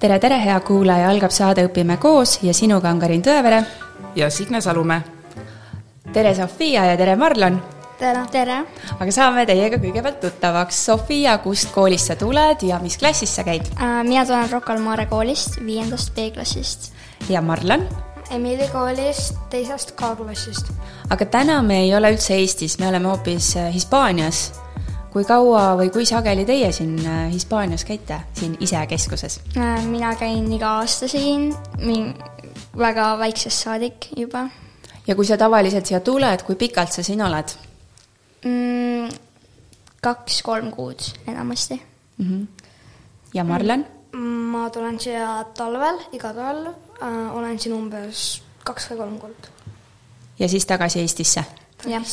[0.00, 3.62] tere, tere, hea kuulaja, algab saade Õpime koos ja sinuga on Karin Tõevere.
[4.14, 5.02] ja Signe Salumäe.
[6.12, 7.62] tere, Sofia ja tere, Marlon.
[7.98, 8.26] tere.
[8.30, 8.58] tere.
[9.00, 10.84] aga saame teiega kõigepealt tuttavaks.
[10.86, 13.66] Sofia, kust koolist sa tuled ja mis klassis sa käid?
[13.80, 16.92] Äh, mina tulen Rocca al Mare koolist, viiendast B-klassist.
[17.28, 17.88] ja Marlon?
[18.30, 20.72] Emili koolist, teisest K-klassist.
[21.10, 24.52] aga täna me ei ole üldse Eestis, me oleme hoopis äh, Hispaanias
[25.12, 29.40] kui kaua või kui sageli teie siin äh, Hispaanias käite, siin isekeskuses?
[29.56, 31.50] Äh, mina käin iga aasta siin,
[32.78, 34.48] väga väiksest saadik juba.
[35.06, 37.54] ja kui sa tavaliselt siia tuled, kui pikalt sa siin oled
[38.44, 39.08] mm,?
[40.02, 41.82] kaks-kolm kuud enamasti
[42.18, 42.26] mm.
[42.26, 42.66] -hmm.
[43.34, 44.50] ja Marlen mm,?
[44.52, 46.66] ma tulen siia talvel, iga talv
[47.02, 49.48] äh,, olen siin umbes kaks või kolm kuud.
[50.38, 51.44] ja siis tagasi Eestisse?
[51.86, 52.04] jah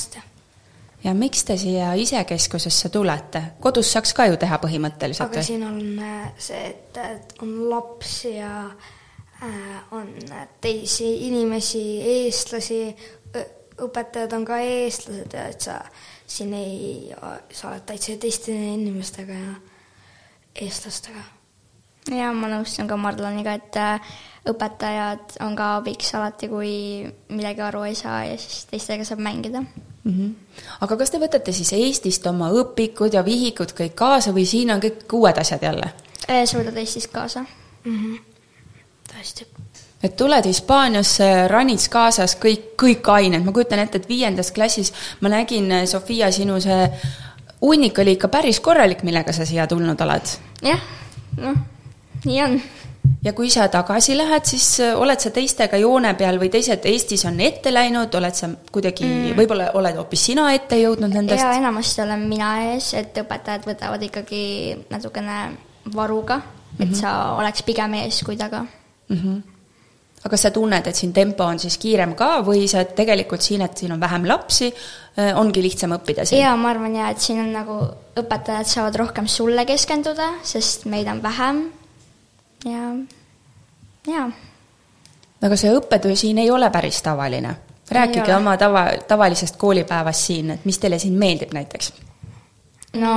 [1.06, 3.42] ja miks te siia isekeskusesse tulete?
[3.62, 5.48] kodus saaks ka ju teha põhimõtteliselt aga või?
[5.48, 10.10] siin on äh, see, et, et on lapsi ja äh, on
[10.62, 11.86] teisi inimesi,
[12.16, 12.82] eestlasi,
[13.86, 15.80] õpetajad on ka eestlased ja et sa
[16.26, 17.14] siin ei,
[17.52, 19.56] sa oled täitsa teiste inimestega ja
[20.66, 21.24] eestlastega.
[22.16, 24.14] ja ma nõustun ka Marloniga, et äh,
[24.50, 26.72] õpetajad on ka abiks alati, kui
[27.30, 29.66] midagi aru ei saa ja siis teistega saab mängida
[30.06, 30.12] mm.
[30.12, 30.62] -hmm.
[30.82, 34.82] aga kas te võtate siis Eestist oma õpikud ja vihikud kõik kaasa või siin on
[34.82, 35.92] kõik uued asjad jälle?
[36.30, 37.46] Äh, sa võtad Eestist kaasa
[37.84, 38.00] mm.
[38.00, 38.20] -hmm.
[39.14, 39.46] tõesti.
[40.04, 45.30] et tuled Hispaaniasse, ranits kaasas kõik, kõik ained, ma kujutan ette, et viiendas klassis ma
[45.30, 46.90] nägin, Sofia, sinu see
[47.62, 50.38] hunnik oli ikka päris korralik, millega sa siia tulnud oled.
[50.62, 50.82] jah,
[51.38, 51.56] noh,
[52.26, 52.62] nii on
[53.26, 57.26] ja kui sa tagasi lähed, siis äh, oled sa teistega joone peal või teised Eestis
[57.26, 61.42] on ette läinud, oled sa kuidagi mm., võib-olla oled hoopis sina ette jõudnud nendest?
[61.42, 64.44] jaa, enamasti olen mina ees, et õpetajad võtavad ikkagi
[64.92, 65.40] natukene
[65.96, 66.42] varuga,
[66.78, 67.02] et mm -hmm.
[67.02, 69.18] sa oleks pigem ees kui taga mm.
[69.18, 69.42] -hmm.
[70.22, 73.62] aga kas sa tunned, et siin tempo on siis kiirem ka või sa tegelikult siin,
[73.62, 74.74] et siin on vähem lapsi,
[75.18, 76.42] äh, ongi lihtsam õppida siin?
[76.42, 77.80] jaa, ma arvan jaa, et siin on nagu,
[78.16, 81.72] õpetajad saavad rohkem sulle keskenduda, sest meid on vähem
[82.66, 82.82] ja,
[84.08, 84.30] jaa.
[85.46, 87.56] aga see õppetöö siin ei ole päris tavaline.
[87.92, 91.94] rääkige oma tava, tavalisest koolipäevast siin, et mis teile siin meeldib näiteks?
[93.02, 93.14] no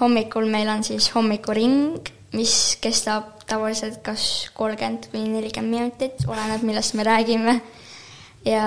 [0.00, 6.94] hommikul meil on siis hommikuring, mis kestab tavaliselt kas kolmkümmend või nelikümmend minutit, oleneb, millest
[6.94, 7.60] me räägime.
[8.44, 8.64] ja,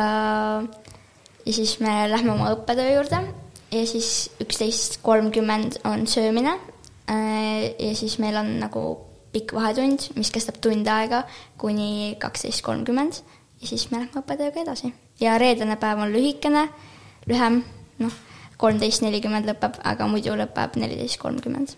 [1.45, 3.21] ja siis me lähme oma õppetöö juurde
[3.71, 6.57] ja siis üksteist kolmkümmend on söömine.
[7.09, 9.06] Äh, ja siis meil on nagu
[9.37, 11.23] pikk vahetund, mis kestab tund aega
[11.61, 13.21] kuni kaksteist kolmkümmend
[13.61, 14.93] ja siis me lähme õppetööga edasi.
[15.21, 16.67] ja reedene päev on lühikene,
[17.29, 17.61] lühem,
[18.01, 18.17] noh,
[18.57, 21.75] kolmteist nelikümmend lõpeb, aga muidu lõpeb neliteist kolmkümmend.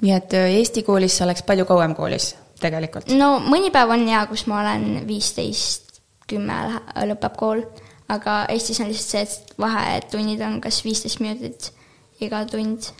[0.00, 3.10] nii et äh, Eesti koolis sa oleks palju kauem koolis tegelikult?
[3.14, 6.00] no mõni päev on hea, kus ma olen viisteist,
[6.30, 6.80] kümme
[7.10, 7.64] lõpeb kool,
[8.08, 11.72] aga Eestis on lihtsalt see, et vahetunnid on kas viisteist minutit
[12.22, 12.90] iga tund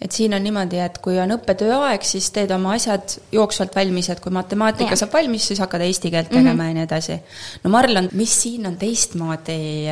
[0.00, 4.10] et siin on niimoodi, et kui on õppetöö aeg, siis teed oma asjad jooksvalt valmis,
[4.12, 5.00] et kui matemaatika ja.
[5.00, 6.68] saab valmis, siis hakkad eesti keelt tegema mm -hmm.
[6.68, 7.18] ja nii edasi.
[7.64, 9.86] no Marlon, mis siin on teistmoodi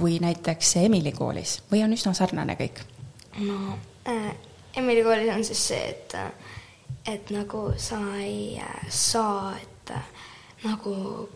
[0.00, 2.84] või äh, näiteks Emili koolis või on üsna sarnane kõik?
[3.38, 4.34] no äh,
[4.76, 6.30] Emili koolis on siis see, et, äh,
[7.14, 10.04] et nagu sa ei äh, saa, et äh,
[10.64, 11.28] nagu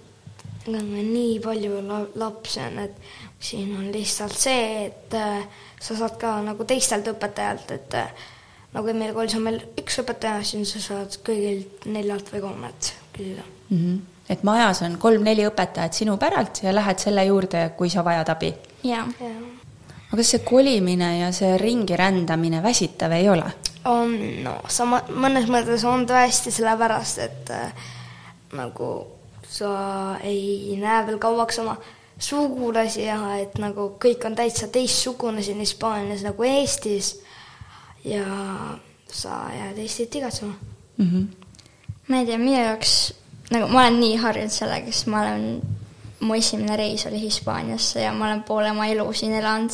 [0.67, 2.97] nii palju la lapsi on, et
[3.41, 5.47] siin on lihtsalt see, et äh,
[5.83, 8.25] sa saad ka nagu teistelt õpetajalt, et äh,
[8.73, 13.45] nagu meil koolis on meil üks õpetaja, siis sa saad kõigilt neljalt või kolmelt küsida
[13.45, 13.79] mm.
[13.79, 13.99] -hmm.
[14.33, 18.55] et majas on kolm-neli õpetajat sinu päralt ja lähed selle juurde, kui sa vajad abi?
[18.83, 19.33] jaa ja.
[20.09, 23.49] aga kas see kolimine ja see ringi rändamine väsitav ei ole?
[23.85, 24.15] on,
[24.45, 27.91] no sama, mõnes mõttes on tõesti, sellepärast et äh,
[28.57, 28.93] nagu
[29.49, 29.73] sa
[30.25, 31.77] ei näe veel kauaks oma
[32.23, 37.17] sugulasi ja et nagu kõik on täitsa teistsugune siin Hispaanias nagu Eestis
[38.05, 38.27] ja
[39.13, 40.55] sa jääd Eestit igatsema
[40.97, 41.09] mm.
[41.09, 41.27] -hmm.
[42.09, 43.15] ma ei tea, minu jaoks
[43.51, 45.63] nagu ma olen nii harjunud sellega, sest ma olen,
[46.21, 49.71] mu esimene reis oli Hispaaniasse ja ma olen poole oma elu siin elanud.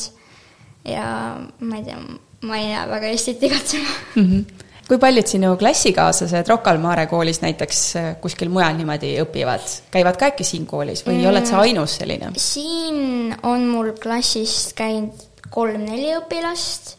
[0.85, 1.97] ja ma ei tea,
[2.41, 4.25] ma ei jää väga Eestit igatsema mm.
[4.25, 9.65] -hmm kui paljud sinu klassikaaslased Rocca al Mare koolis näiteks äh, kuskil mujal niimoodi õpivad,
[9.93, 12.31] käivad ka äkki siin koolis või mm, oled sa ainus selline?
[12.41, 16.95] siin on mul klassist käinud kolm-neli õpilast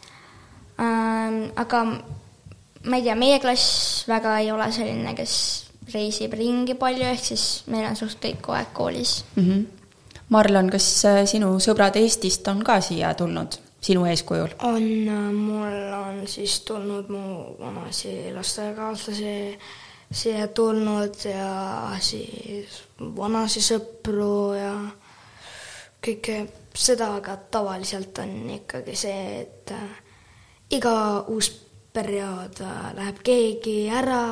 [0.79, 1.83] ähm,, aga
[2.87, 5.35] ma ei tea, meie klass väga ei ole selline, kes
[5.91, 9.43] reisib ringi palju, ehk siis meil on suht kõik kogu aeg koolis mm.
[9.43, 9.67] -hmm.
[10.31, 13.59] Marlon, kas äh, sinu sõbrad Eestist on ka siia tulnud?
[13.81, 14.57] Sinu eeskujul?
[14.63, 14.83] on,
[15.35, 19.59] mul on siis tulnud mu vanasi lasteaiakaaslasi
[20.13, 24.75] siia tulnud ja siis vanasi sõpru ja
[26.01, 26.43] kõike
[26.75, 29.73] seda, aga tavaliselt on ikkagi see, et
[30.75, 30.95] iga
[31.29, 31.51] uus
[31.93, 32.63] periood
[32.97, 34.23] läheb keegi ära,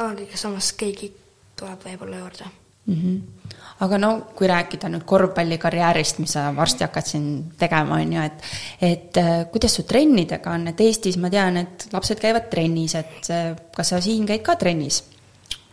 [0.00, 1.12] aga samas keegi
[1.56, 2.44] tuleb võib-olla juurde
[2.86, 2.94] mm.
[2.94, 3.41] -hmm.
[3.82, 7.26] Aga no kui rääkida nüüd korvpallikarjäärist, mis sa varsti hakkad siin
[7.58, 8.44] tegema, on ju, et
[8.92, 13.30] et äh, kuidas su trennidega on, et Eestis ma tean, et lapsed käivad trennis, et
[13.30, 15.02] äh, kas sa siin käid ka trennis?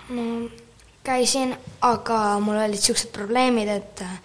[0.09, 0.49] no
[1.05, 1.53] käisin,
[1.85, 4.17] aga mul olid niisugused probleemid, et äh,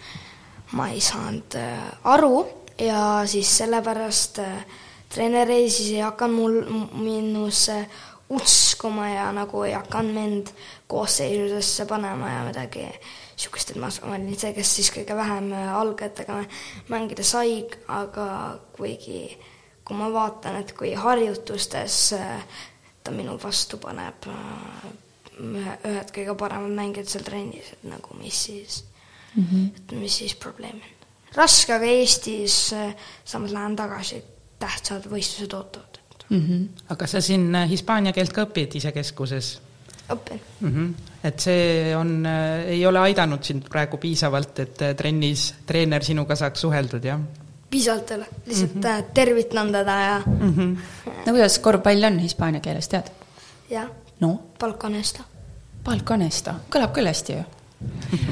[0.73, 1.59] ma ei saanud
[2.03, 2.41] aru
[2.81, 4.41] ja siis sellepärast
[5.13, 7.85] treener siis ei hakanud mul minusse
[8.29, 10.49] uskuma ja nagu ei hakanud mind
[10.87, 12.87] koosseisudesse panema ja midagi
[13.35, 16.39] niisugust, et ma olin see, kes siis kõige vähem algajatega
[16.89, 18.27] mängida sai, aga
[18.77, 19.37] kuigi
[19.85, 21.97] kui ma vaatan, et kui harjutustes
[23.05, 24.27] ta minu vastu paneb
[25.35, 28.83] ühe, ühed kõige paremad mängijad seal trennis, et nagu mis siis
[29.35, 29.67] mm, -hmm.
[29.77, 30.93] et mis siis probleem on.
[31.35, 32.73] raske, aga Eestis
[33.25, 34.23] samas lähen tagasi,
[34.59, 35.99] tähtsad võistlused ootavad
[36.29, 36.41] mm.
[36.41, 36.67] -hmm.
[36.89, 39.59] aga sa siin äh, hispaania keelt ka õpid isekeskuses?
[40.13, 40.69] Õpin mm.
[40.69, 40.93] -hmm.
[41.23, 46.35] et see on, äh, ei ole aidanud sind praegu piisavalt, et äh, trennis treener sinuga
[46.35, 47.19] saaks suheldud, jah?
[47.69, 49.11] piisavalt ei ole, lihtsalt mm -hmm.
[49.13, 50.53] tervitan teda ja mm.
[50.53, 50.77] -hmm.
[51.25, 53.11] no kuidas korvpall on hispaania keeles, tead?
[53.69, 53.89] jah.
[54.19, 54.39] no?
[54.59, 55.23] Balcanesta.
[55.83, 57.43] Balcanesta, kõlab küll hästi ju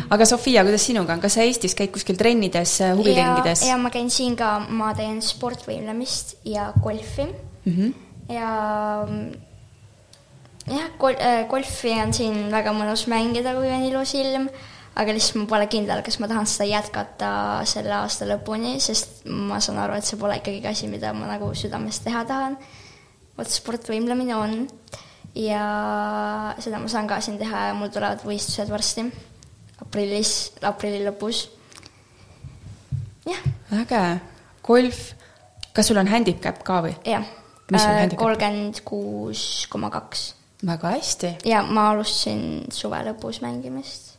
[0.09, 3.65] aga Sofia, kuidas sinuga on, kas sa Eestis käid kuskil trennides, huviringides?
[3.67, 7.73] ja ma käin siin ka, ma teen sportvõimlemist ja golfi mm.
[7.73, 7.93] -hmm.
[8.33, 8.49] ja
[10.68, 14.48] jah, gol-, äh, golfi on siin väga mõnus mängida, kui on ilus ilm,
[15.00, 17.31] aga lihtsalt ma pole kindel, kas ma tahan seda jätkata
[17.69, 21.51] selle aasta lõpuni, sest ma saan aru, et see pole ikkagi asi, mida ma nagu
[21.57, 22.57] südamest teha tahan.
[23.33, 24.51] vot sportvõimlemine on
[25.33, 25.63] ja
[26.62, 29.07] seda ma saan ka siin teha ja mul tulevad võistlused varsti,
[29.81, 31.48] aprillis, aprilli lõpus.
[33.25, 33.42] jah.
[33.74, 34.04] äge,
[34.62, 35.07] golf,
[35.74, 37.00] kas sul on handicap ka või?
[37.09, 37.25] jah
[37.71, 40.36] Äh, kolmkümmend kuus koma kaks.
[40.65, 41.36] Väga hästi.
[41.45, 44.13] ja ma alustasin suve lõpus mängimist.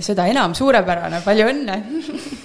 [0.00, 1.78] seda enam, suurepärane, palju õnne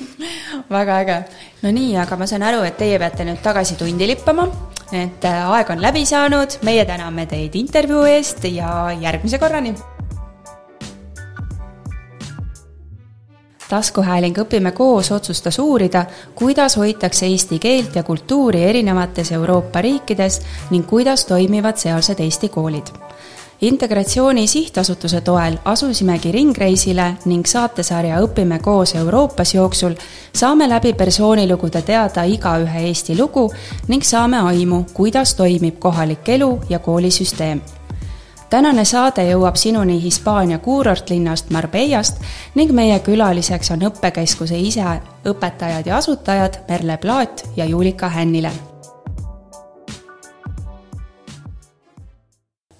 [0.77, 1.17] väga äge.
[1.63, 4.47] no nii, aga ma saan aru, et teie peate nüüd tagasi tundi lippama,
[4.91, 8.71] et äh, aeg on läbi saanud, meie täname teid intervjuu eest ja
[9.01, 9.75] järgmise korrani
[13.69, 16.05] taskuhääling Õpime koos otsustas uurida,
[16.35, 20.41] kuidas hoitakse eesti keelt ja kultuuri erinevates Euroopa riikides
[20.71, 22.93] ning kuidas toimivad sealsed eesti koolid.
[23.61, 29.95] Integratsiooni sihtasutuse toel asusimegi ringreisile ning saatesarja Õpime koos Euroopas jooksul
[30.33, 33.51] saame läbi persoonilugude teada igaühe Eesti lugu
[33.87, 37.61] ning saame aimu, kuidas toimib kohalik elu ja koolisüsteem
[38.49, 42.21] tänane saade jõuab sinuni Hispaania kuurortlinnast Marbellast
[42.55, 48.74] ning meie külaliseks on õppekeskuse ise õpetajad ja asutajad Merle Plaat ja Juulika Hännile.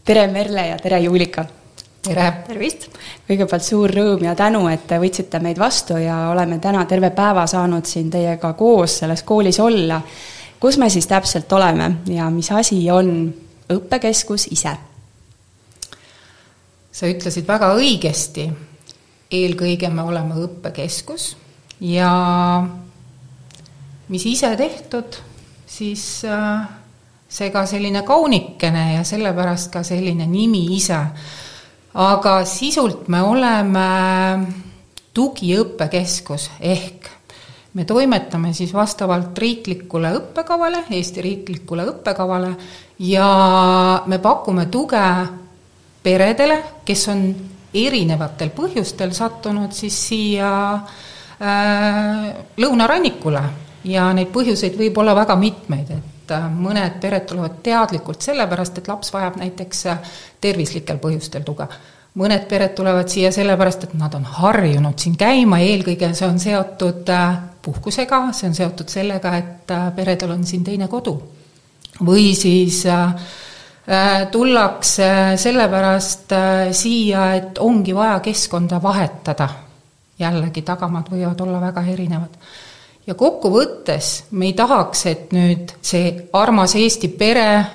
[0.05, 1.45] Tere, Merle ja tere, Juulika!
[2.05, 2.27] tere!
[2.45, 2.89] tervist!
[3.25, 7.47] kõigepealt suur rõõm ja tänu, et te võtsite meid vastu ja oleme täna terve päeva
[7.49, 10.01] saanud siin teiega koos selles koolis olla.
[10.59, 13.33] kus me siis täpselt oleme ja mis asi on
[13.73, 14.75] õppekeskus ise?
[16.91, 18.45] sa ütlesid väga õigesti,
[19.31, 21.35] eelkõige me oleme õppekeskus
[21.81, 22.13] ja
[24.07, 25.17] mis ise tehtud,
[25.65, 26.69] siis äh,
[27.27, 30.99] see ka selline kaunikene ja sellepärast ka selline nimi ise.
[31.93, 33.89] aga sisult me oleme
[35.15, 37.09] tugiõppekeskus ehk
[37.75, 42.53] me toimetame siis vastavalt riiklikule õppekavale, Eesti riiklikule õppekavale
[43.03, 43.27] ja
[44.07, 45.03] me pakume tuge
[46.03, 47.25] peredele, kes on
[47.75, 52.27] erinevatel põhjustel sattunud siis siia äh,
[52.63, 53.43] lõunarannikule
[53.91, 59.13] ja neid põhjuseid võib olla väga mitmeid, et mõned pered tulevad teadlikult sellepärast, et laps
[59.13, 61.67] vajab näiteks äh, tervislikel põhjustel tuge.
[62.15, 67.09] mõned pered tulevad siia sellepärast, et nad on harjunud siin käima, eelkõige see on seotud
[67.09, 71.19] äh, puhkusega, see on seotud sellega, et äh, peredel on siin teine kodu.
[71.99, 73.13] või siis äh,
[73.89, 79.49] Äh, tullakse sellepärast äh, siia, et ongi vaja keskkonda vahetada.
[80.19, 82.37] jällegi, tagamaad võivad olla väga erinevad.
[83.07, 87.65] Ja kokkuvõttes me ei tahaks, et nüüd see armas Eesti pere,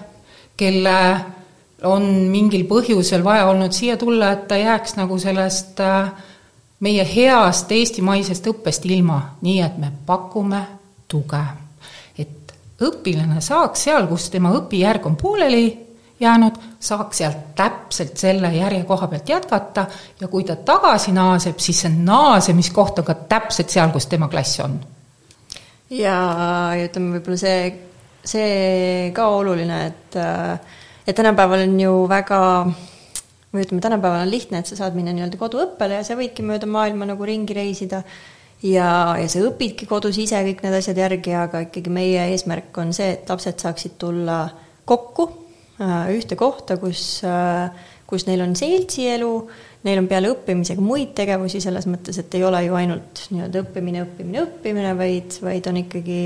[0.57, 0.97] kelle
[1.89, 6.11] on mingil põhjusel vaja olnud siia tulla, et ta jääks nagu sellest äh,
[6.81, 10.63] meie heast eestimaisest õppest ilma, nii et me pakume
[11.09, 11.43] tuge.
[12.19, 15.65] et õpilane saaks seal, kus tema õpijärg on pooleli
[16.21, 19.87] jäänud, saaks sealt täpselt selle järje koha pealt jätkata
[20.21, 24.61] ja kui ta tagasi naaseb, siis see naasemiskoht on ka täpselt seal, kus tema klass
[24.61, 24.81] on.
[25.91, 26.17] Ja,
[26.77, 27.73] ja ütleme, võib-olla see,
[28.23, 30.21] see ka oluline, et
[31.11, 32.41] et tänapäeval on ju väga
[33.51, 36.69] või ütleme, tänapäeval on lihtne, et sa saad minna nii-öelda koduõppele ja sa võidki mööda
[36.71, 38.05] maailma nagu ringi reisida.
[38.61, 42.93] Ja, ja sa õpidki kodus ise kõik need asjad järgi, aga ikkagi meie eesmärk on
[42.93, 44.43] see, et lapsed saaksid tulla
[44.85, 45.27] kokku
[45.81, 47.73] äh, ühte kohta, kus, äh,
[48.07, 49.33] kus neil on seltsielu,
[49.85, 53.63] neil on peale õppimise ka muid tegevusi, selles mõttes, et ei ole ju ainult nii-öelda
[53.65, 56.21] õppimine, õppimine, õppimine, vaid, vaid on ikkagi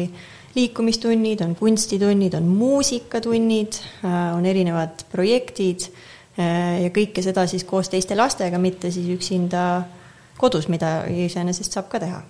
[0.54, 5.88] liikumistunnid, on kunstitunnid, on muusikatunnid, äh, on erinevad projektid
[6.34, 9.84] Äh, ja kõike seda siis koos teiste lastega, mitte siis üksinda
[10.40, 12.22] kodus, mida iseenesest saab ka teha.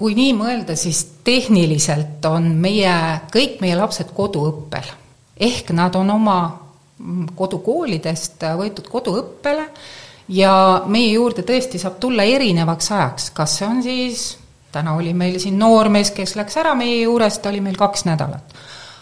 [0.00, 2.90] kui nii mõelda, siis tehniliselt on meie,
[3.30, 4.88] kõik meie lapsed koduõppel.
[5.36, 6.38] ehk nad on oma
[7.36, 9.68] kodukoolidest võetud koduõppele
[10.30, 14.26] ja meie juurde tõesti saab tulla erinevaks ajaks, kas see on siis,
[14.72, 18.54] täna oli meil siin noormees, kes läks ära meie juurest, oli meil kaks nädalat.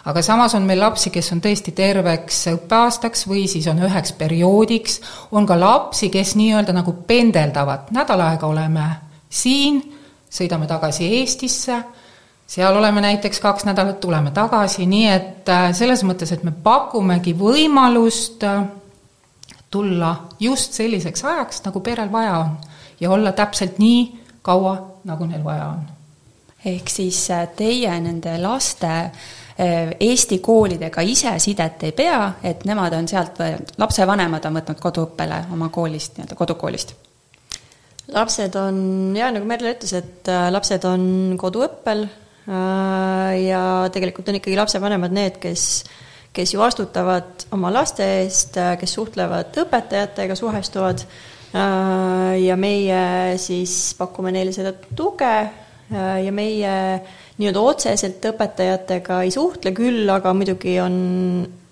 [0.08, 5.00] Aga samas on meil lapsi, kes on tõesti terveks õppeaastaks või siis on üheks perioodiks,
[5.37, 8.87] on ka lapsi, kes nii-öelda nagu pendeldavad, nädal aega oleme
[9.28, 9.82] siin,
[10.32, 11.82] sõidame tagasi Eestisse,
[12.49, 17.35] seal oleme näiteks kaks nädalat, tuleme tagasi, nii et äh, selles mõttes, et me pakumegi
[17.37, 18.62] võimalust äh,
[19.70, 22.56] tulla just selliseks ajaks, nagu perel vaja on
[23.00, 25.82] ja olla täpselt nii kaua, nagu neil vaja on.
[26.64, 29.10] ehk siis äh, teie nende laste
[29.58, 33.40] Äh, Eesti koolidega ise sidet ei pea, et nemad on sealt,
[33.82, 36.94] lapsevanemad on võtnud koduõppele oma koolist, nii-öelda kodukoolist?
[38.14, 38.78] lapsed on,
[39.18, 41.02] jaa, nagu Merle ütles, et äh, lapsed on
[41.42, 45.64] koduõppel äh, ja tegelikult on ikkagi lapsevanemad need, kes
[46.32, 51.02] kes ju vastutavad oma laste eest, kes suhtlevad õpetajatega, suhestuvad
[51.52, 53.00] ja meie
[53.40, 55.32] siis pakume neile seda tuge
[55.88, 56.75] ja meie
[57.38, 60.97] nii-öelda otseselt õpetajatega ei suhtle, küll aga muidugi on,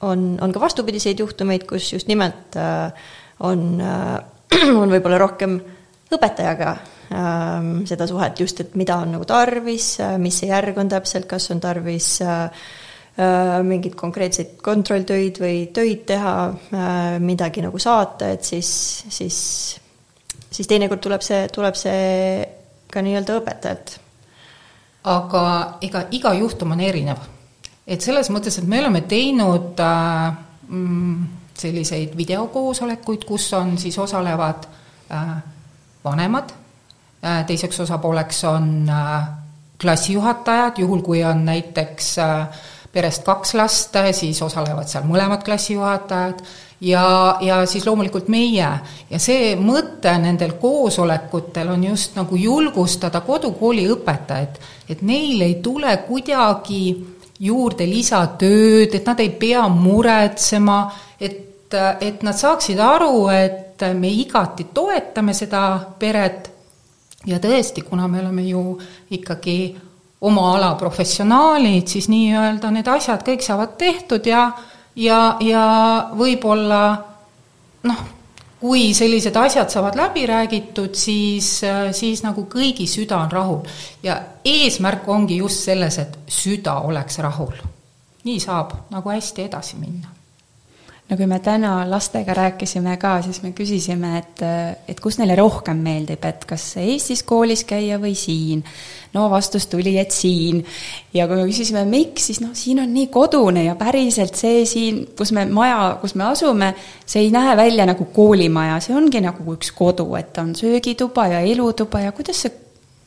[0.07, 3.09] on, on ka vastupidiseid juhtumeid, kus just nimelt äh,
[3.47, 5.59] on, äh, on võib-olla rohkem
[6.15, 6.73] õpetajaga
[7.11, 11.27] ähm, seda suhet just, et mida on nagu tarvis, äh, mis see järg on täpselt,
[11.31, 12.21] kas on tarvis
[13.17, 16.33] mingeid konkreetseid kontrolltöid või töid teha,
[17.25, 18.69] midagi nagu saata, et siis,
[19.09, 19.39] siis,
[20.51, 22.03] siis teinekord tuleb see, tuleb see
[22.93, 23.97] ka nii-öelda õpetajalt
[25.07, 25.43] aga
[25.87, 27.23] ega iga juhtum on erinev.
[27.87, 30.35] et selles mõttes, et me oleme teinud äh,
[30.69, 34.67] mm, selliseid videokoosolekuid, kus on siis osalevad
[35.15, 35.37] äh,
[36.05, 36.51] vanemad
[37.23, 39.29] äh,, teiseks osapooleks on äh,
[39.81, 42.65] klassijuhatajad, juhul kui on näiteks äh,
[42.97, 46.41] perest kaks last, siis osalevad seal mõlemad klassijuhatajad
[46.81, 48.69] ja, ja siis loomulikult meie.
[49.11, 55.93] ja see mõte nendel koosolekutel on just nagu julgustada kodukooli õpetajaid, et neil ei tule
[56.09, 56.83] kuidagi
[57.41, 60.81] juurde lisatööd, et nad ei pea muretsema,
[61.21, 65.67] et, et nad saaksid aru, et me igati toetame seda
[66.01, 66.53] peret
[67.27, 68.63] ja tõesti, kuna me oleme ju
[69.13, 69.59] ikkagi
[70.21, 74.51] oma ala professionaalid, siis nii-öelda need asjad kõik saavad tehtud ja
[74.97, 75.65] ja, ja
[76.17, 76.81] võib-olla
[77.87, 78.03] noh,
[78.61, 81.61] kui sellised asjad saavad läbi räägitud, siis,
[81.93, 83.63] siis nagu kõigi süda on rahul.
[84.03, 87.55] ja eesmärk ongi just selles, et süda oleks rahul.
[88.25, 90.16] nii saab nagu hästi edasi minna
[91.09, 94.43] no kui me täna lastega rääkisime ka, siis me küsisime, et,
[94.91, 98.65] et kus neile rohkem meeldib, et kas Eestis koolis käia või siin.
[99.15, 100.65] no vastus tuli, et siin.
[101.15, 105.05] ja kui me küsisime, miks, siis noh, siin on nii kodune ja päriselt see siin,
[105.17, 106.75] kus me maja, kus me asume,
[107.07, 111.41] see ei näe välja nagu koolimaja, see ongi nagu üks kodu, et on söögituba ja
[111.41, 112.63] elutuba ja kuidas see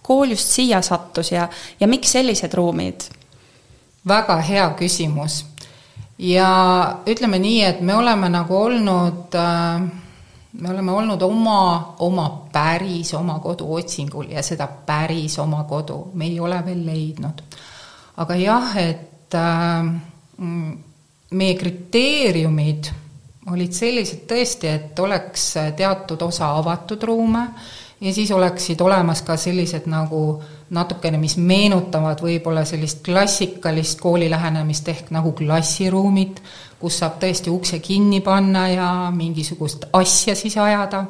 [0.09, 3.09] kool just siia sattus ja, ja miks sellised ruumid?
[4.07, 5.43] väga hea küsimus
[6.19, 6.51] ja
[7.07, 9.81] ütleme nii, et me oleme nagu olnud äh,
[10.59, 16.25] me oleme olnud oma, oma päris oma kodu otsingul ja seda päris oma kodu me
[16.25, 17.43] ei ole veel leidnud.
[18.17, 19.91] aga jah, et äh,
[21.31, 22.89] meie kriteeriumid
[23.49, 27.45] olid sellised tõesti, et oleks teatud osa avatud ruume
[28.01, 34.89] ja siis oleksid olemas ka sellised nagu natukene, mis meenutavad võib-olla sellist klassikalist kooli lähenemist
[34.91, 36.41] ehk nagu klassiruumid,
[36.79, 41.05] kus saab tõesti ukse kinni panna ja mingisugust asja siis ajada.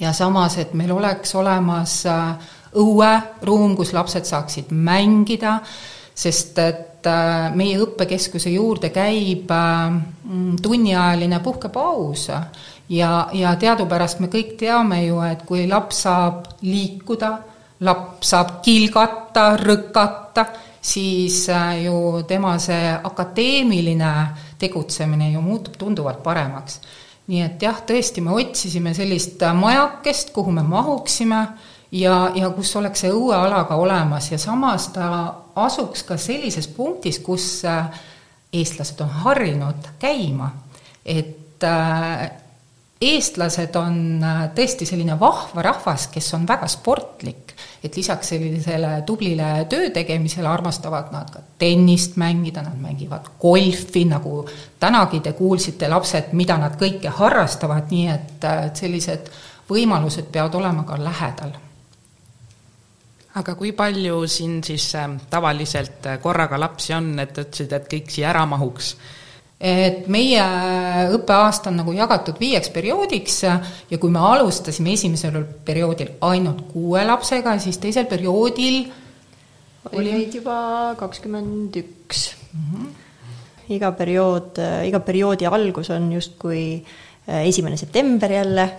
[0.00, 2.36] ja samas, et meil oleks olemas äh,
[2.78, 5.58] õueruum, kus lapsed saaksid mängida,
[6.14, 9.98] sest et äh, meie õppekeskuse juurde käib äh,
[10.62, 12.28] tunniajaline puhkepaus
[12.88, 17.32] ja, ja teadupärast me kõik teame ju, et kui laps saab liikuda,
[17.80, 20.46] laps saab kilgata, rõkata,
[20.82, 24.12] siis äh, ju tema see akadeemiline
[24.58, 26.80] tegutsemine ju muutub tunduvalt paremaks.
[27.28, 31.42] nii et jah, tõesti, me otsisime sellist majakest, kuhu me mahuksime
[31.92, 35.08] ja, ja kus oleks see õueala ka olemas ja samas ta
[35.54, 37.90] asuks ka sellises punktis, kus äh,
[38.52, 40.50] eestlased on harjunud käima,
[41.04, 42.30] et äh,
[43.00, 49.66] eestlased on äh, tõesti selline vahva rahvas, kes on väga sportlik, et lisaks sellisele tublile
[49.70, 54.42] töö tegemisele armastavad nad ka tennist mängida, nad mängivad golfi, nagu
[54.80, 59.30] tänagi te kuulsite, lapsed, mida nad kõike harrastavad, nii et sellised
[59.70, 61.54] võimalused peavad olema ka lähedal.
[63.38, 68.10] Aga kui palju siin siis äh, tavaliselt äh, korraga lapsi on, et ütlesid, et kõik
[68.10, 68.96] siia ära mahuks?
[69.58, 70.42] Et meie
[71.16, 77.56] õppeaasta on nagu jagatud viieks perioodiks ja kui me alustasime esimesel perioodil ainult kuue lapsega,
[77.58, 78.84] siis teisel perioodil
[79.92, 82.30] oli meid juba kakskümmend üks.
[82.54, 82.88] Mhm.
[83.74, 84.56] iga periood,
[84.88, 86.98] iga perioodi algus on justkui äh,
[87.28, 88.70] esimene september jälle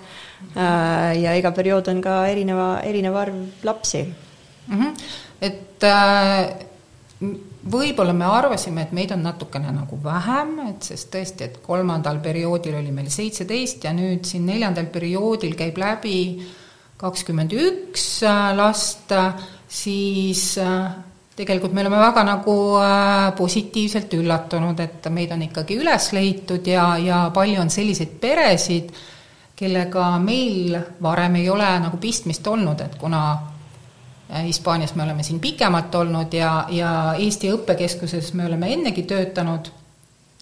[1.21, 4.79] ja iga periood on ka erineva, erineva arv lapsi mm.
[4.79, 4.93] -hmm.
[5.41, 6.49] et äh,
[7.71, 12.77] võib-olla me arvasime, et meid on natukene nagu vähem, et sest tõesti, et kolmandal perioodil
[12.79, 16.17] oli meil seitseteist ja nüüd siin neljandal perioodil käib läbi
[16.99, 19.13] kakskümmend üks äh, last,
[19.67, 20.89] siis äh,
[21.39, 26.91] tegelikult me oleme väga nagu äh, positiivselt üllatunud, et meid on ikkagi üles leitud ja,
[26.99, 28.91] ja palju on selliseid peresid,
[29.59, 33.48] kellega meil varem ei ole nagu pistmist olnud, et kuna Äh,
[34.29, 39.71] Hispaanias me oleme siin pikemalt olnud ja, ja Eesti õppekeskuses me oleme ennegi töötanud,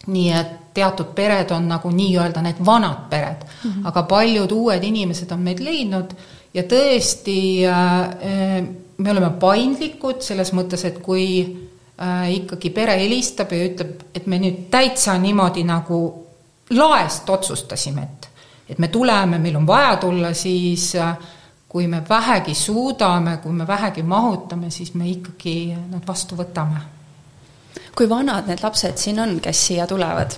[0.08, 3.88] nii et teatud pered on nagu nii-öelda need vanad pered mm, -hmm.
[3.88, 6.14] aga paljud uued inimesed on meid leidnud
[6.54, 11.26] ja tõesti äh, me oleme paindlikud selles mõttes, et kui
[12.02, 16.02] äh, ikkagi pere helistab ja ütleb, et me nüüd täitsa niimoodi nagu
[16.70, 18.28] laest otsustasime, et
[18.68, 21.14] et me tuleme, meil on vaja tulla, siis äh,
[21.68, 26.84] kui me vähegi suudame, kui me vähegi mahutame, siis me ikkagi nad vastu võtame.
[27.98, 30.36] kui vanad need lapsed siin on, kes siia tulevad?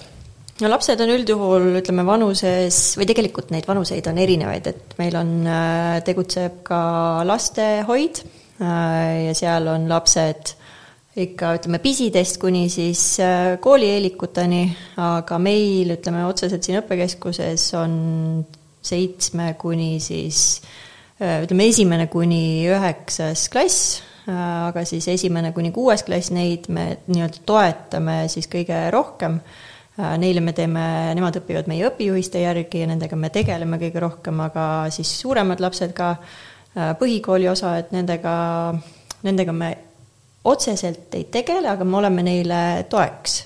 [0.62, 5.36] no lapsed on üldjuhul, ütleme, vanuses või tegelikult neid vanuseid on erinevaid, et meil on,
[5.48, 6.82] äh, tegutseb ka
[7.28, 10.56] lastehoid äh, ja seal on lapsed
[11.20, 14.66] ikka ütleme pisidest kuni siis äh, koolieelikuteni,
[14.98, 17.98] aga meil ütleme otseselt siin õppekeskuses on
[18.90, 20.89] seitsme kuni siis Äh,
[21.20, 24.36] ütleme, esimene kuni üheksas klass, äh,
[24.70, 29.40] aga siis esimene kuni kuues klass, neid me nii-öelda toetame siis kõige rohkem.
[30.00, 30.86] Äh, neile me teeme,
[31.18, 34.64] nemad õpivad meie õpijuhiste järgi ja nendega me tegeleme kõige rohkem, aga
[34.96, 36.16] siis suuremad lapsed ka,
[37.00, 38.32] põhikooli osa, et nendega,
[39.26, 39.72] nendega me
[40.48, 43.40] otseselt ei tegele, aga me oleme neile toeks.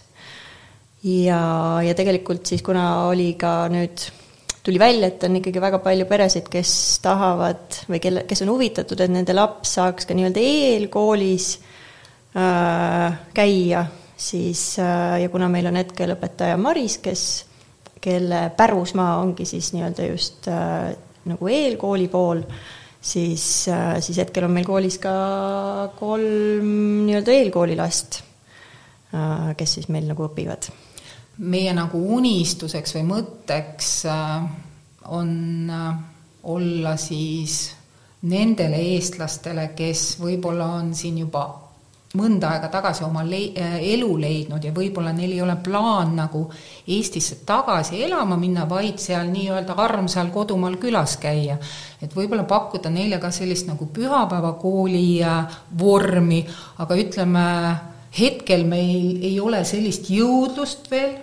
[1.07, 1.39] ja,
[1.81, 4.03] ja tegelikult siis, kuna oli ka nüüd
[4.63, 6.73] tuli välja, et on ikkagi väga palju peresid, kes
[7.03, 11.47] tahavad või kelle, kes on huvitatud, et nende laps saaks ka nii-öelda eelkoolis
[12.39, 17.25] äh, käia, siis äh, ja kuna meil on hetkel õpetaja Maris, kes,
[18.03, 20.93] kelle pärusmaa ongi siis nii-öelda just äh,
[21.27, 22.45] nagu eelkooli pool,
[23.03, 25.11] siis äh,, siis hetkel on meil koolis ka
[25.99, 26.71] kolm
[27.09, 28.21] nii-öelda eelkoolilast
[29.11, 30.71] äh,, kes siis meil nagu õpivad
[31.37, 34.43] meie nagu unistuseks või mõtteks äh,
[35.09, 35.95] on äh,
[36.43, 37.71] olla siis
[38.29, 41.47] nendele eestlastele, kes võib-olla on siin juba
[42.13, 46.43] mõnda aega tagasi oma le-, äh, elu leidnud ja võib-olla neil ei ole plaan nagu
[46.87, 51.57] Eestisse tagasi elama minna, vaid seal nii-öelda armsal kodumaal külas käia.
[52.01, 55.23] et võib-olla pakkuda neile ka sellist nagu pühapäevakooli
[55.79, 56.43] vormi,
[56.77, 57.47] aga ütleme,
[58.19, 61.15] hetkel meil ei ole sellist jõudlust veel,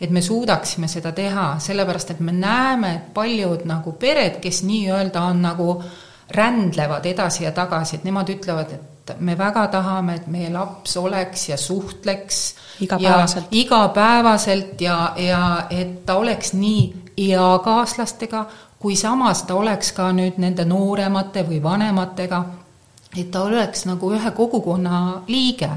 [0.00, 5.26] et me suudaksime seda teha, sellepärast et me näeme, et paljud nagu pered, kes nii-öelda
[5.28, 5.74] on nagu
[6.30, 11.48] rändlevad edasi ja tagasi, et nemad ütlevad, et me väga tahame, et meie laps oleks
[11.48, 12.40] ja suhtleks
[12.80, 16.84] igapäevaselt, igapäevaselt ja, ja et ta oleks nii
[17.28, 18.46] eakaaslastega,
[18.78, 22.44] kui samas ta oleks ka nüüd nende nooremate või vanematega,
[23.16, 25.68] et ta oleks nagu ühe kogukonna liige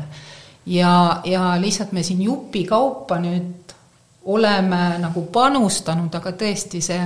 [0.66, 3.74] ja, ja lihtsalt me siin jupikaupa nüüd
[4.26, 7.02] oleme nagu panustanud, aga tõesti, see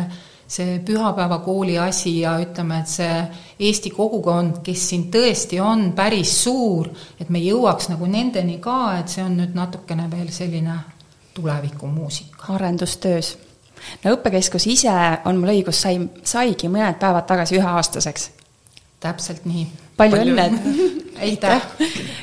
[0.48, 3.16] see pühapäevakooli asi ja ütleme, et see
[3.60, 6.88] Eesti kogukond, kes siin tõesti on päris suur,
[7.20, 10.78] et me jõuaks nagu nendeni ka, et see on nüüd natukene veel selline
[11.36, 12.54] tulevikumuusika.
[12.56, 13.38] arendustöös.
[14.04, 14.94] no õppekeskus ise,
[15.26, 18.32] on mul õigus, sai, saigi mõned päevad tagasi üheaastaseks.
[19.00, 19.68] täpselt nii.
[19.98, 20.48] Palju õnne
[21.26, 21.66] aitäh!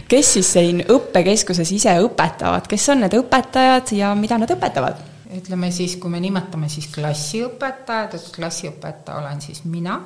[0.08, 5.02] kes siis siin õppekeskuses ise õpetavad, kes on need õpetajad ja mida nad õpetavad?
[5.34, 9.98] ütleme siis, kui me nimetame siis klassiõpetajad, et klassiõpetaja olen siis mina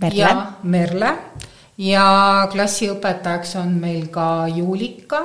[0.00, 0.16] Merle.
[0.16, 1.12] ja Merle
[1.80, 5.22] ja klassiõpetajaks on meil ka Juulika,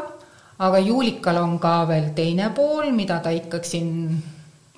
[0.60, 3.92] aga Juulikal on ka veel teine pool, mida ta ikkagi siin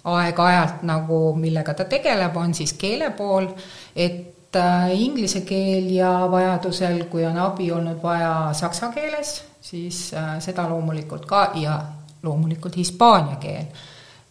[0.07, 3.49] aeg-ajalt nagu, millega ta tegeleb, on siis keele pool,
[3.95, 10.39] et äh, inglise keel ja vajadusel, kui on abi olnud vaja saksa keeles, siis äh,
[10.39, 11.81] seda loomulikult ka ja
[12.23, 13.67] loomulikult hispaania keel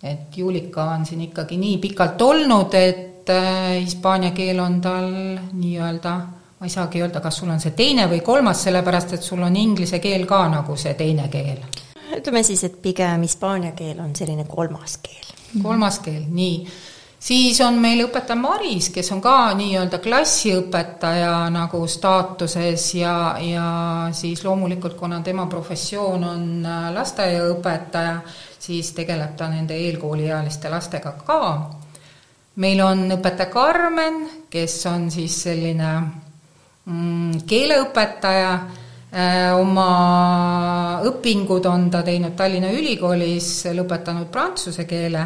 [0.02, 5.08] et Julika on siin ikkagi nii pikalt olnud, et äh, hispaania keel on tal
[5.52, 6.16] nii-öelda,
[6.60, 9.56] ma ei saagi öelda, kas sul on see teine või kolmas, sellepärast et sul on
[9.56, 11.64] inglise keel ka nagu see teine keel.
[12.16, 15.32] ütleme siis, et pigem hispaania keel on selline kolmas keel.
[15.62, 16.66] kolmas keel, nii
[17.26, 23.66] siis on meil õpetaja Maris, kes on ka nii-öelda klassiõpetaja nagu staatuses ja, ja
[24.16, 28.20] siis loomulikult, kuna tema professioon on äh, lasteaiaõpetaja,
[28.66, 31.40] siis tegeleb ta nende eelkooliealiste lastega ka.
[32.62, 35.92] meil on õpetaja Karmen, kes on siis selline
[36.84, 38.52] mm, keeleõpetaja,
[39.56, 45.22] oma õpingud on ta teinud Tallinna Ülikoolis, lõpetanud prantsuse keele,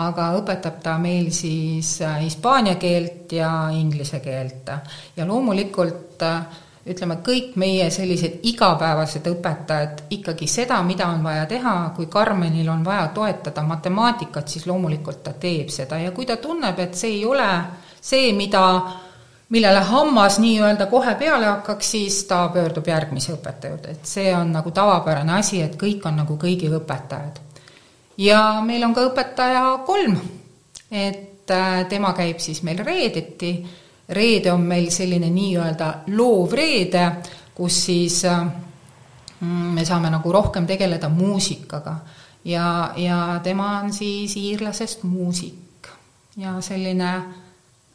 [0.00, 4.70] aga õpetab ta meil siis äh, hispaania keelt ja inglise keelt.
[5.16, 11.76] ja loomulikult äh, ütleme, kõik meie sellised igapäevased õpetajad ikkagi seda, mida on vaja teha,
[11.96, 16.78] kui Karmenil on vaja toetada matemaatikat, siis loomulikult ta teeb seda ja kui ta tunneb,
[16.78, 17.48] et see ei ole
[18.00, 18.64] see, mida,
[19.54, 24.50] millele hammas nii-öelda kohe peale hakkaks, siis ta pöördub järgmise õpetaja juurde, et see on
[24.54, 27.38] nagu tavapärane asi, et kõik on nagu kõigi õpetajad.
[28.18, 30.18] ja meil on ka õpetaja kolm,
[30.90, 33.56] et äh, tema käib siis meil reedeti.
[34.08, 37.04] Reede on meil selline nii-öelda loovreede,
[37.54, 41.96] kus siis mm, me saame nagu rohkem tegeleda muusikaga.
[42.44, 45.88] Ja, ja tema on siis iirlasest muusik.
[46.36, 47.14] Ja selline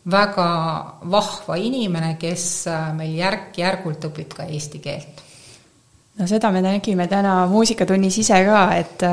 [0.05, 0.49] väga
[1.11, 2.45] vahva inimene, kes
[2.97, 5.25] meil järk-järgult õpib ka eesti keelt
[6.19, 9.05] no seda me nägime täna muusikatunnis ise ka, et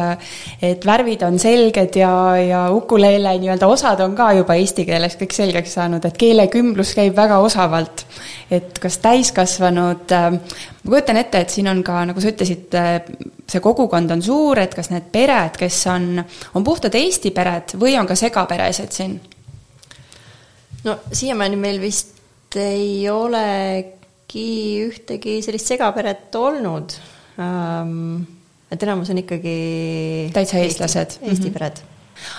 [0.67, 5.37] et värvid on selged ja, ja ukuleele nii-öelda osad on ka juba eesti keeles kõik
[5.37, 8.07] selgeks saanud, et keelekümblus käib väga osavalt.
[8.51, 12.77] et kas täiskasvanud, ma kujutan ette, et siin on ka, nagu sa ütlesid,
[13.47, 16.23] see kogukond on suur, et kas need pered, kes on,
[16.55, 19.17] on puhtad eesti pered või on ka segaperesid siin?
[20.87, 22.15] No siiamaani meil vist
[22.57, 23.43] ei ole
[24.27, 24.47] äkki
[24.87, 26.95] ühtegi sellist segaperet olnud
[27.41, 28.25] ähm,.
[28.71, 31.19] et enamus on ikkagi täitsa eestlased.
[31.19, 31.53] Eesti, Eesti -hmm.
[31.53, 31.77] pered.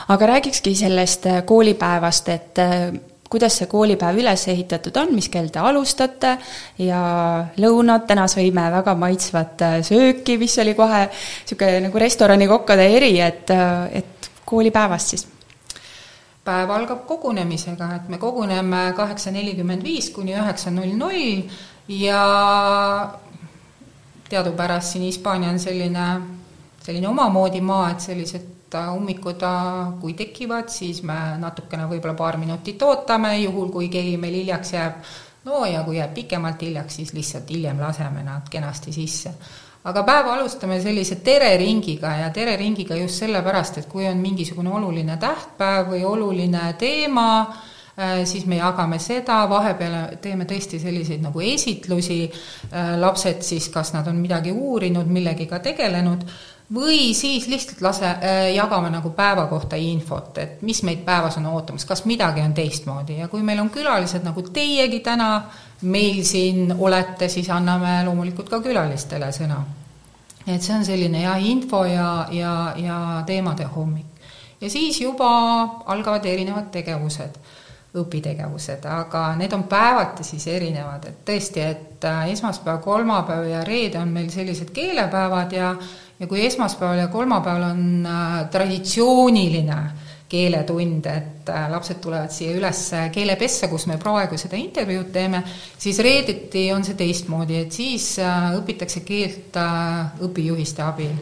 [0.07, 5.47] aga räägikski sellest äh, koolipäevast, et äh, kuidas see koolipäev üles ehitatud on, mis kell
[5.47, 6.37] te alustate
[6.79, 12.47] ja lõunad, täna sõime väga maitsvat äh, sööki, mis oli kohe niisugune nagu restorani
[12.79, 13.49] eri, et,
[13.91, 15.27] et koolipäevast siis
[16.47, 21.41] päev algab kogunemisega, et me koguneme kaheksa nelikümmend viis kuni üheksa null null
[21.91, 22.21] ja
[24.29, 26.07] teadupärast siin Hispaania on selline,
[26.83, 29.43] selline omamoodi maa, et sellised ummikud,
[30.01, 34.97] kui tekivad, siis me natukene võib-olla paar minutit ootame, juhul kui keegi meil hiljaks jääb,
[35.47, 39.31] no ja kui jääb pikemalt hiljaks, siis lihtsalt hiljem laseme nad kenasti sisse.
[39.83, 45.93] Aga päeva alustame sellise tereringiga ja tereringiga just sellepärast, et kui on mingisugune oluline tähtpäev
[45.93, 47.27] või oluline teema,
[47.99, 52.27] Äh, siis me jagame seda, vahepeal teeme tõesti selliseid nagu esitlusi,
[52.69, 56.27] äh, lapsed siis, kas nad on midagi uurinud, millegiga tegelenud,
[56.77, 61.49] või siis lihtsalt lase, äh, jagame nagu päeva kohta infot, et mis meid päevas on
[61.49, 63.17] ootamas, kas midagi on teistmoodi.
[63.17, 65.31] Ja kui meil on külalised nagu teiegi täna
[65.81, 69.61] meil siin olete, siis anname loomulikult ka külalistele sõna.
[70.47, 74.05] et see on selline jah, info ja, ja, ja teemade hommik.
[74.61, 75.29] ja siis juba
[75.85, 77.39] algavad erinevad tegevused
[77.97, 83.99] õpitegevused, aga need on päevati siis erinevad, et tõesti, et äh, esmaspäev, kolmapäev ja reede
[83.99, 85.71] on meil sellised keelepäevad ja
[86.19, 89.77] ja kui esmaspäeval ja kolmapäeval on äh, traditsiooniline
[90.29, 95.43] keeletund, et äh, lapsed tulevad siia üles keelepessa, kus me praegu seda intervjuud teeme,
[95.77, 98.15] siis reedeti on see teistmoodi, et siis
[98.59, 99.59] õpitakse keelt
[100.27, 101.17] õpijuhiste abil.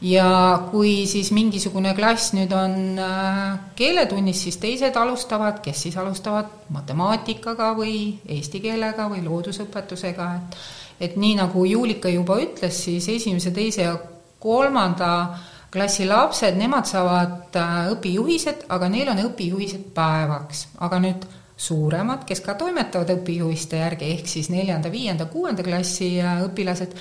[0.00, 6.48] Ja kui siis mingisugune klass nüüd on äh, keeletunnis, siis teised alustavad, kes siis alustavad?
[6.72, 10.60] Matemaatikaga või eesti keelega või loodusõpetusega, et
[11.00, 13.94] et nii, nagu Juulika juba ütles, siis esimese, teise ja
[14.40, 21.26] kolmanda klassi lapsed, nemad saavad äh, õpijuhised, aga neil on õpijuhised päevaks, aga nüüd
[21.60, 26.96] suuremad, kes ka toimetavad õpijuhiste järgi, ehk siis neljanda, viienda, kuuenda klassi äh, õpilased,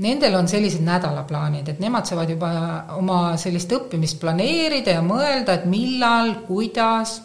[0.00, 2.52] nendel on sellised nädalaplaanid, et nemad saavad juba
[2.96, 7.20] oma sellist õppimist planeerida ja mõelda, et millal, kuidas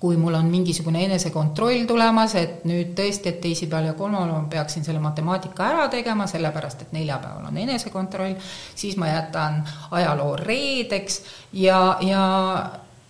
[0.00, 4.86] kui mul on mingisugune enesekontroll tulemas, et nüüd tõesti, et teisipäeval ja kolmapäeval ma peaksin
[4.86, 8.36] selle matemaatika ära tegema, sellepärast et neljapäeval on enesekontroll,
[8.78, 12.22] siis ma jätan ajaloo reedeks ja, ja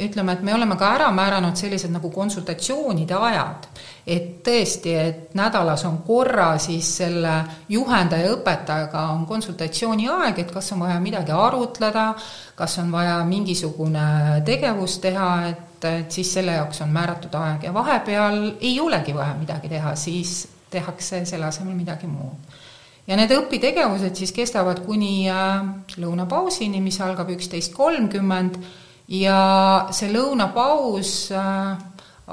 [0.01, 3.68] ütleme, et me oleme ka ära määranud sellised nagu konsultatsioonide ajad.
[4.07, 7.33] et tõesti, et nädalas on korra siis selle
[7.68, 12.14] juhendaja õpetajaga on konsultatsiooni aeg, et kas on vaja midagi arutleda,
[12.57, 17.69] kas on vaja mingisugune tegevus teha, et, et siis selle jaoks on määratud aeg.
[17.69, 22.59] Ja vahepeal ei olegi vaja midagi teha, siis tehakse selle asemel midagi muud.
[23.09, 25.62] Ja need õpitegevused siis kestavad kuni äh,
[25.97, 28.59] lõunapausini, mis algab üksteist kolmkümmend.
[29.09, 29.38] Ja
[29.97, 31.79] see lõunapaus äh,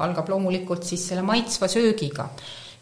[0.04, 2.30] algab loomulikult siis selle maitsva söögiga.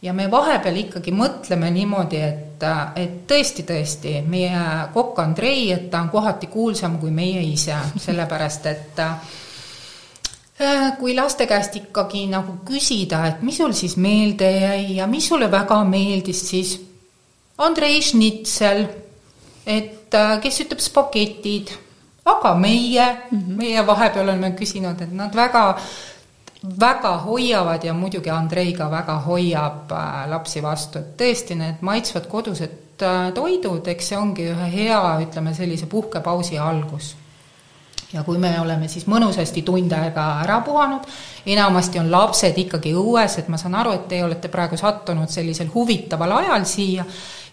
[0.04, 6.02] ja me vahepeal ikkagi mõtleme niimoodi, et, äh, et tõesti-tõesti, meie kokk Andrei, et ta
[6.02, 9.00] on kohati kuulsam kui meie ise, sellepärast et
[11.00, 15.52] kui laste käest ikkagi nagu küsida, et mis sul siis meelde jäi ja mis sulle
[15.52, 16.76] väga meeldis, siis
[17.58, 18.86] Andrei Schnitzel,
[19.66, 21.74] et äh, kes ütleb spagetid
[22.26, 23.56] aga meie mm, -hmm.
[23.58, 25.80] meie vahepeal oleme küsinud, et nad väga
[26.80, 32.28] väga hoiavad ja muidugi Andrei ka väga hoiab äh, lapsi vastu, et tõesti need maitsvad
[32.28, 37.16] kodused äh, toidud, eks see ongi ühe hea, ütleme sellise puhkepausi algus.
[38.14, 41.08] Ja kui me oleme siis mõnusasti tund aega ära puhanud,
[41.46, 45.72] enamasti on lapsed ikkagi õues, et ma saan aru, et teie olete praegu sattunud sellisel
[45.74, 47.06] huvitaval ajal siia.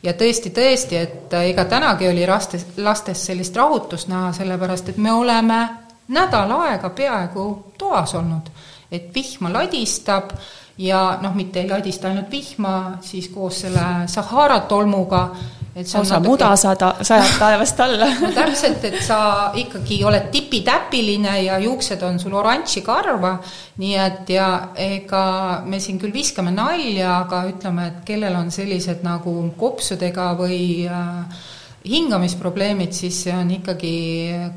[0.02, 4.96] Ja tõesti, tõesti, et äh, ega tänagi oli lastes, lastes sellist rahutust näha, sellepärast et
[4.96, 5.60] me oleme
[6.08, 7.46] nädal aega peaaegu
[7.78, 8.48] toas olnud,
[8.90, 10.32] et vihma ladistab
[10.80, 15.28] ja noh, mitte ei ladista ainult vihma, siis koos selle Sahara tolmuga
[15.76, 16.28] osa natuke...
[16.28, 19.20] muda saada, sajab taevast alla no täpselt, et sa
[19.54, 23.36] ikkagi oled tipitäpiline ja juuksed on sul oranži karva,
[23.78, 25.24] nii et ja ega
[25.64, 31.40] me siin küll viskame nalja, aga ütleme, et kellel on sellised nagu kopsudega või äh,
[31.86, 33.94] hingamisprobleemid, siis see on ikkagi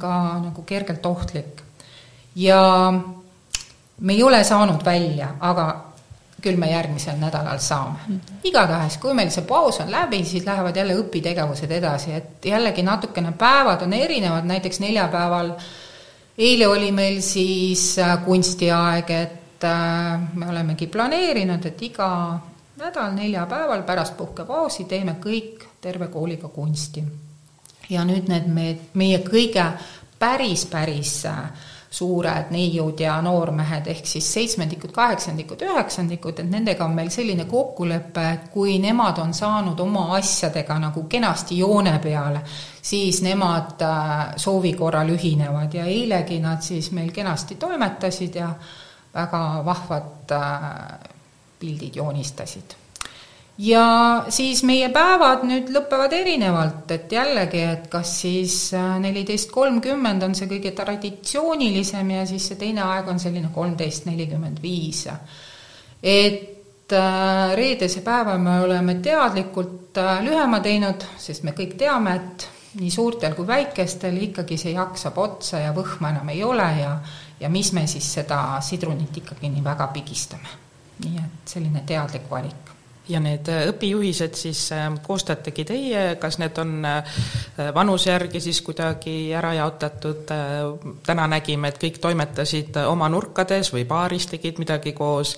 [0.01, 1.61] ka nagu kergelt ohtlik.
[2.35, 2.91] ja
[3.99, 5.92] me ei ole saanud välja, aga
[6.43, 10.97] küll me järgmisel nädalal saame igatahes, kui meil see paus on läbi, siis lähevad jälle
[10.99, 15.53] õpitegevused edasi, et jällegi natukene päevad on erinevad, näiteks neljapäeval
[16.37, 22.09] eile oli meil siis äh, kunstiaeg, et äh, me olemegi planeerinud, et iga
[22.81, 27.03] nädal neljapäeval pärast puhkepausi teeme kõik terve kooliga kunsti.
[27.89, 29.65] ja nüüd need me, meie kõige
[30.19, 36.95] päris, päris äh, suured neiud ja noormehed, ehk siis seitsmendikud, kaheksandikud, üheksandikud, et nendega on
[36.97, 42.41] meil selline kokkulepe, et kui nemad on saanud oma asjadega nagu kenasti joone peale,
[42.81, 48.49] siis nemad äh, soovi korral ühinevad ja eilegi nad siis meil kenasti toimetasid ja
[49.13, 51.11] väga vahvad äh,
[51.59, 52.82] pildid joonistasid
[53.57, 60.25] ja siis meie päevad nüüd lõpevad erinevalt, et jällegi, et kas siis äh, neliteist kolmkümmend
[60.25, 65.05] on see kõige traditsioonilisem ja siis see teine aeg on selline kolmteist nelikümmend viis.
[66.01, 72.49] et äh, reedese päeva me oleme teadlikult äh, lühema teinud, sest me kõik teame, et
[72.81, 76.97] nii suurtel kui väikestel ikkagi see jaks saab otsa ja võhma enam ei ole ja
[77.39, 80.49] ja mis me siis seda sidrunit ikkagi nii väga pigistame.
[81.05, 82.62] nii et selline teadlik valik
[83.09, 87.17] ja need äh, õpijuhised siis äh, koostajategi teie, kas need on äh,
[87.75, 90.31] vanuse järgi siis kuidagi ära jaotatud,
[91.05, 95.35] täna nägime, et kõik toimetasid oma nurkades või baaris tegid midagi koos?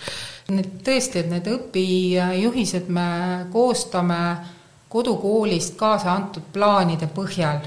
[0.53, 3.07] Need tõesti, et need õpijuhised me
[3.53, 4.19] koostame
[4.89, 7.65] kodukoolist kaasa antud plaanide põhjal.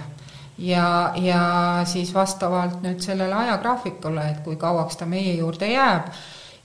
[0.58, 1.42] Ja, ja
[1.86, 6.08] siis vastavalt nüüd sellele ajagraafikule, et kui kauaks ta meie juurde jääb.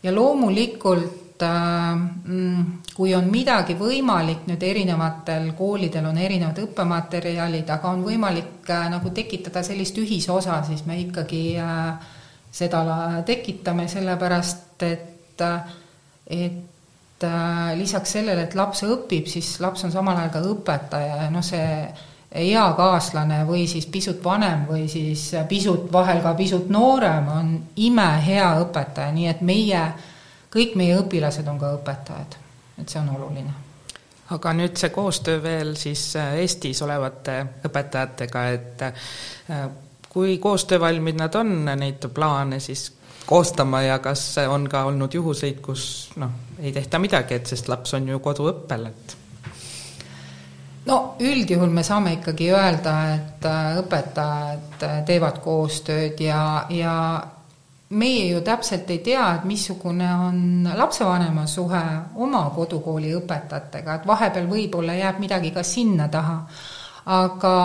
[0.03, 8.03] Ja loomulikult mm, kui on midagi võimalik, nüüd erinevatel koolidel on erinevad õppematerjalid, aga on
[8.05, 12.11] võimalik äh, nagu tekitada sellist ühisosa, siis me ikkagi äh,
[12.53, 12.83] seda
[13.25, 15.75] tekitame, sellepärast et, äh,
[16.29, 16.61] et
[17.79, 21.69] lisaks sellele, et laps õpib, siis laps on samal ajal ka õpetaja ja noh, see
[22.33, 29.13] eakaaslane või siis pisut vanem või siis pisut, vahel ka pisut noorem, on imehea õpetaja,
[29.15, 29.83] nii et meie,
[30.53, 32.37] kõik meie õpilased on ka õpetajad,
[32.81, 33.53] et see on oluline.
[34.33, 39.65] Aga nüüd see koostöö veel siis äh, Eestis olevate õpetajatega, et äh,
[40.09, 42.91] kui koostöövalmid nad on neid plaane siis
[43.25, 47.93] koostama ja kas on ka olnud juhuseid, kus noh, ei tehta midagi, et sest laps
[47.97, 49.17] on ju koduõppel, et
[50.87, 56.95] no üldjuhul me saame ikkagi öelda, et äh, õpetajad teevad koostööd ja, ja
[57.93, 61.83] meie ju täpselt ei tea, et missugune on lapsevanema suhe
[62.15, 66.39] oma kodukooli õpetajatega, et vahepeal võib-olla jääb midagi ka sinna taha.
[67.05, 67.55] aga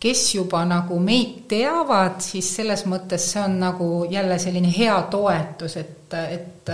[0.00, 5.76] kes juba nagu meid teavad, siis selles mõttes see on nagu jälle selline hea toetus,
[5.76, 6.70] et, et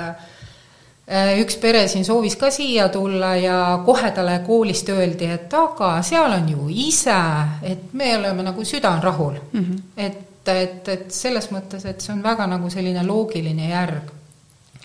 [1.04, 5.98] Äh, üks pere siin soovis ka siia tulla ja kohe talle koolist öeldi, et aga
[6.00, 7.16] seal on ju ise,
[7.60, 9.60] et me oleme nagu süda on rahul mm.
[9.60, 9.82] -hmm.
[9.96, 10.16] et,
[10.48, 14.12] et, et selles mõttes, et see on väga nagu selline loogiline järg.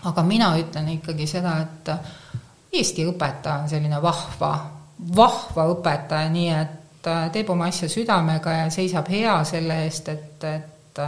[0.04, 1.90] aga mina ütlen ikkagi seda, et
[2.72, 4.52] Eesti õpetaja on selline vahva,
[5.16, 10.44] vahva õpetaja, nii et äh, teeb oma asja südamega ja seisab hea selle eest, et,
[10.44, 11.02] et,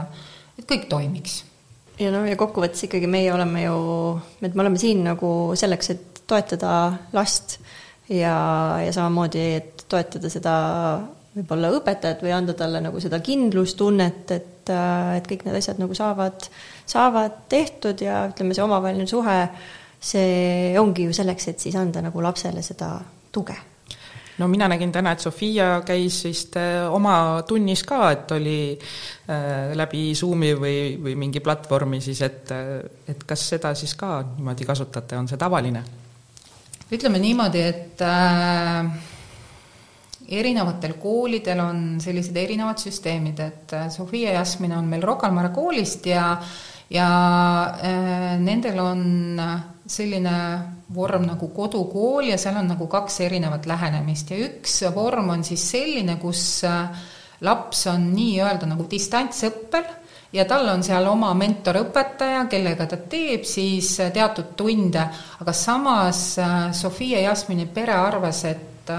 [0.59, 1.39] et kõik toimiks
[2.01, 3.79] ja noh, ja kokkuvõttes ikkagi meie oleme ju,
[4.43, 6.75] et me oleme siin nagu selleks, et toetada
[7.13, 7.59] last
[8.09, 8.37] ja,
[8.83, 10.55] ja samamoodi, et toetada seda
[11.37, 14.73] võib-olla õpetajat või anda talle nagu seda kindlustunnet, et,
[15.17, 16.49] et kõik need asjad nagu saavad,
[16.89, 19.39] saavad tehtud ja ütleme, see omavaheline suhe,
[20.03, 22.95] see ongi ju selleks, et siis anda nagu lapsele seda
[23.33, 23.57] tuge
[24.39, 29.73] no mina nägin täna, et Sofia käis vist äh, oma tunnis ka, et oli äh,
[29.79, 34.69] läbi Zoomi või, või mingi platvormi siis, et, äh, et kas seda siis ka niimoodi
[34.69, 35.85] kasutate, on see tavaline?
[36.93, 38.89] ütleme niimoodi, et äh,
[40.33, 46.07] erinevatel koolidel on sellised erinevad süsteemid, et Sofia Jasmin on meil Rocca al Mare koolist
[46.07, 46.37] ja
[46.93, 47.09] ja
[47.81, 49.03] äh, nendel on
[49.89, 50.37] selline
[50.95, 55.65] vorm nagu kodukool ja seal on nagu kaks erinevat lähenemist ja üks vorm on siis
[55.73, 57.03] selline, kus äh,
[57.43, 59.89] laps on nii-öelda nagu distantsõppel
[60.33, 65.07] ja tal on seal oma mentorõpetaja, kellega ta teeb siis äh, teatud tunde,
[65.41, 68.93] aga samas äh, Sofia Jasmini pere arvas, et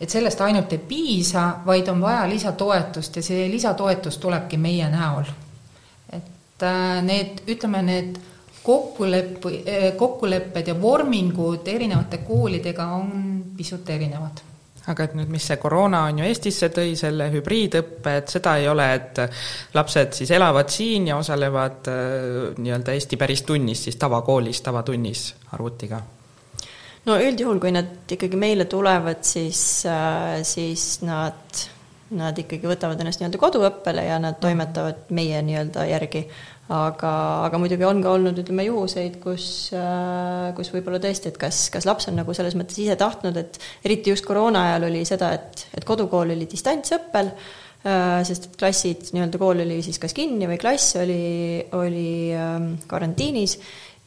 [0.00, 5.24] et sellest ainult ei piisa, vaid on vaja lisatoetust ja see lisatoetus tulebki meie näol.
[6.12, 6.66] et
[7.02, 8.20] need, ütleme, need
[8.62, 14.44] kokkulepp, eh, kokkulepped ja vormingud erinevate koolidega on pisut erinevad
[14.88, 18.68] aga et nüüd, mis see koroona on ju Eestisse tõi, selle hübriidõppe, et seda ei
[18.70, 19.20] ole, et
[19.76, 21.98] lapsed siis elavad siin ja osalevad äh,
[22.58, 26.00] nii-öelda Eesti päris tunnis, siis tavakoolis, tavatunnis arvutiga?
[27.08, 31.60] No üldjuhul, kui nad ikkagi meile tulevad, siis, äh, siis nad,
[32.16, 36.26] nad ikkagi võtavad ennast nii-öelda koduõppele ja nad toimetavad meie nii-öelda järgi.
[36.70, 37.12] Aga,
[37.48, 41.88] aga muidugi on ka olnud, ütleme, juhuseid, kus, äh, kus võib-olla tõesti, et kas, kas
[41.88, 45.64] laps on nagu selles mõttes ise tahtnud, et eriti just koroona ajal oli seda, et,
[45.74, 47.32] et kodukool oli distantsõppel,
[47.82, 51.24] äh, sest et klassid, nii-öelda kool oli siis kas kinni või klass oli,
[51.74, 52.08] oli
[52.38, 53.58] ähm, karantiinis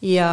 [0.03, 0.31] ja,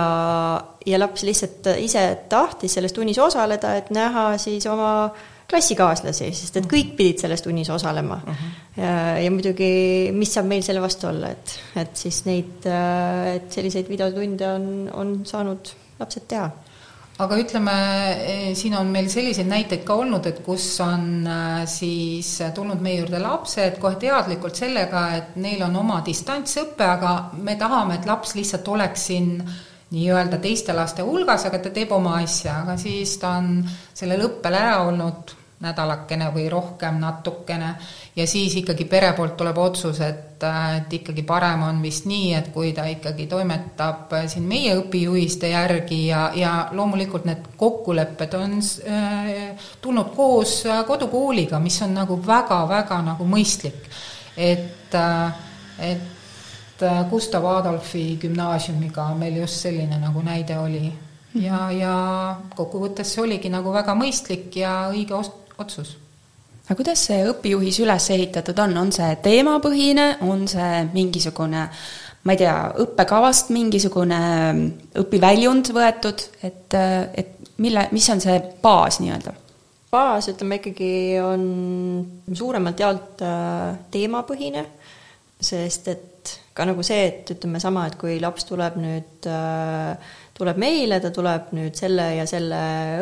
[0.86, 6.58] ja laps lihtsalt ise tahtis selles tunnis osaleda, et näha siis oma äh, klassikaaslasi, sest
[6.60, 8.30] et kõik pidid selles tunnis osalema uh.
[8.30, 8.56] -huh.
[8.76, 9.70] ja, ja muidugi,
[10.14, 12.66] mis saab meil selle vastu olla, et, et siis neid,
[13.34, 16.50] et selliseid videotunde on, on saanud lapsed teha
[17.20, 17.74] aga ütleme,
[18.24, 23.00] e, siin on meil selliseid näiteid ka olnud, et kus on äh, siis tulnud meie
[23.02, 28.36] juurde lapsed kohe teadlikult sellega, et neil on oma distantsõpe, aga me tahame, et laps
[28.38, 29.34] lihtsalt oleks siin
[29.90, 34.56] nii-öelda teiste laste hulgas, aga ta teeb oma asja, aga siis ta on sellel õppel
[34.56, 37.74] ära olnud nädalakene või rohkem natukene
[38.16, 40.40] ja siis ikkagi pere poolt tuleb otsus, et,
[40.76, 46.06] et ikkagi parem on vist nii, et kui ta ikkagi toimetab siin meie õpijuhiste järgi
[46.06, 48.56] ja, ja loomulikult need kokkulepped on
[48.88, 53.84] äh, tulnud koos kodukooliga, mis on nagu väga-väga nagu mõistlik.
[54.36, 55.44] et äh,,
[55.78, 56.18] et
[57.10, 60.86] Gustav Adolfi gümnaasiumiga meil just selline nagu näide oli
[61.34, 61.94] ja, ja
[62.56, 65.14] kokkuvõttes see oligi nagu väga mõistlik ja õige
[65.60, 65.96] otsus.
[66.66, 71.66] aga kuidas see õpijuhis üles ehitatud on, on see teemapõhine, on see mingisugune
[72.24, 74.20] ma ei tea, õppekavast mingisugune
[75.00, 79.36] õpiväljund võetud, et, et mille, mis on see baas nii-öelda?
[79.90, 81.40] baas, ütleme ikkagi on
[82.38, 84.62] suuremalt jaolt äh, teemapõhine,
[85.42, 90.58] sest et ka nagu see, et ütleme sama, et kui laps tuleb nüüd äh, tuleb
[90.60, 92.60] meile, ta tuleb nüüd selle ja selle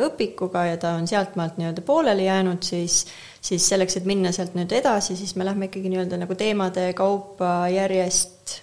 [0.09, 3.05] õpikuga ja ta on sealtmaalt nii-öelda pooleli jäänud, siis
[3.49, 7.69] siis selleks, et minna sealt nüüd edasi, siis me lähme ikkagi nii-öelda nagu teemade kaupa
[7.73, 8.59] järjest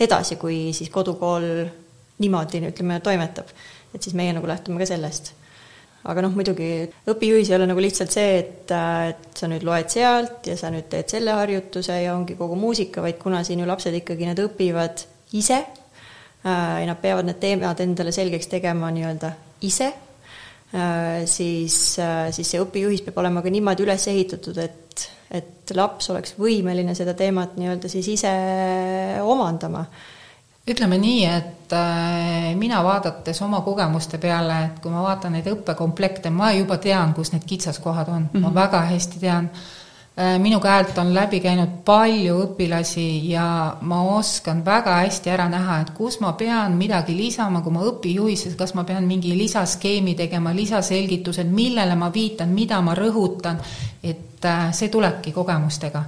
[0.00, 1.46] edasi, kui siis kodukool
[2.20, 3.48] niimoodi, ütleme, toimetab.
[3.94, 5.32] et siis meie nagu lähtume ka sellest.
[6.04, 10.46] aga noh, muidugi õpijuhis ei ole nagu lihtsalt see, et, et sa nüüd loed sealt
[10.48, 13.96] ja sa nüüd teed selle harjutuse ja ongi kogu muusika, vaid kuna siin ju lapsed
[14.00, 15.04] ikkagi nad õpivad
[15.36, 15.64] ise
[16.44, 19.32] ja nad peavad need teemad endale selgeks tegema nii-öelda
[19.66, 19.90] ise,
[20.74, 26.08] äh, siis, äh, siis see õpijuhis peab olema ka niimoodi üles ehitatud, et, et laps
[26.14, 28.32] oleks võimeline seda teemat nii-öelda siis ise
[29.22, 29.84] omandama
[30.70, 31.72] ütleme nii, et
[32.60, 37.32] mina vaadates oma kogemuste peale, et kui ma vaatan neid õppekomplekte, ma juba tean, kus
[37.32, 38.42] need kitsaskohad on mm, -hmm.
[38.44, 38.58] ma mhm.
[38.60, 39.89] väga hästi tean Äh,
[40.38, 45.92] minu käelt on läbi käinud palju õpilasi ja ma oskan väga hästi ära näha, et
[45.96, 51.48] kus ma pean midagi lisama, kui ma õpijuhises, kas ma pean mingi lisaskeemi tegema, lisaselgitused,
[51.48, 53.62] millele ma viitan, mida ma rõhutan,
[54.02, 56.04] et äh, see tulebki kogemustega.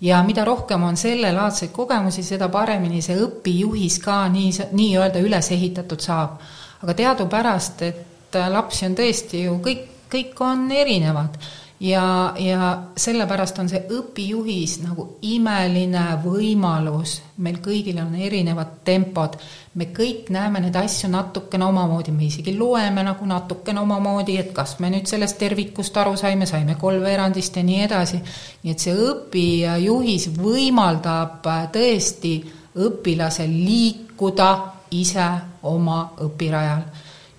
[0.00, 6.00] ja mida rohkem on sellelaadseid kogemusi, seda paremini see õpijuhis ka nii, nii-öelda üles ehitatud
[6.00, 6.40] saab.
[6.82, 11.38] aga teadupärast, et äh, lapsi on tõesti ju kõik, kõik on erinevad
[11.84, 19.36] ja, ja sellepärast on see õpijuhis nagu imeline võimalus, meil kõigil on erinevad tempod,
[19.76, 24.78] me kõik näeme neid asju natukene omamoodi, me isegi loeme nagu natukene omamoodi, et kas
[24.80, 28.22] me nüüd sellest tervikust aru saime, saime kolmveerandist ja nii edasi.
[28.62, 32.38] nii et see õpijuhis võimaldab tõesti
[32.80, 34.50] õpilasel liikuda
[34.96, 35.28] ise
[35.68, 36.82] oma õpirajal.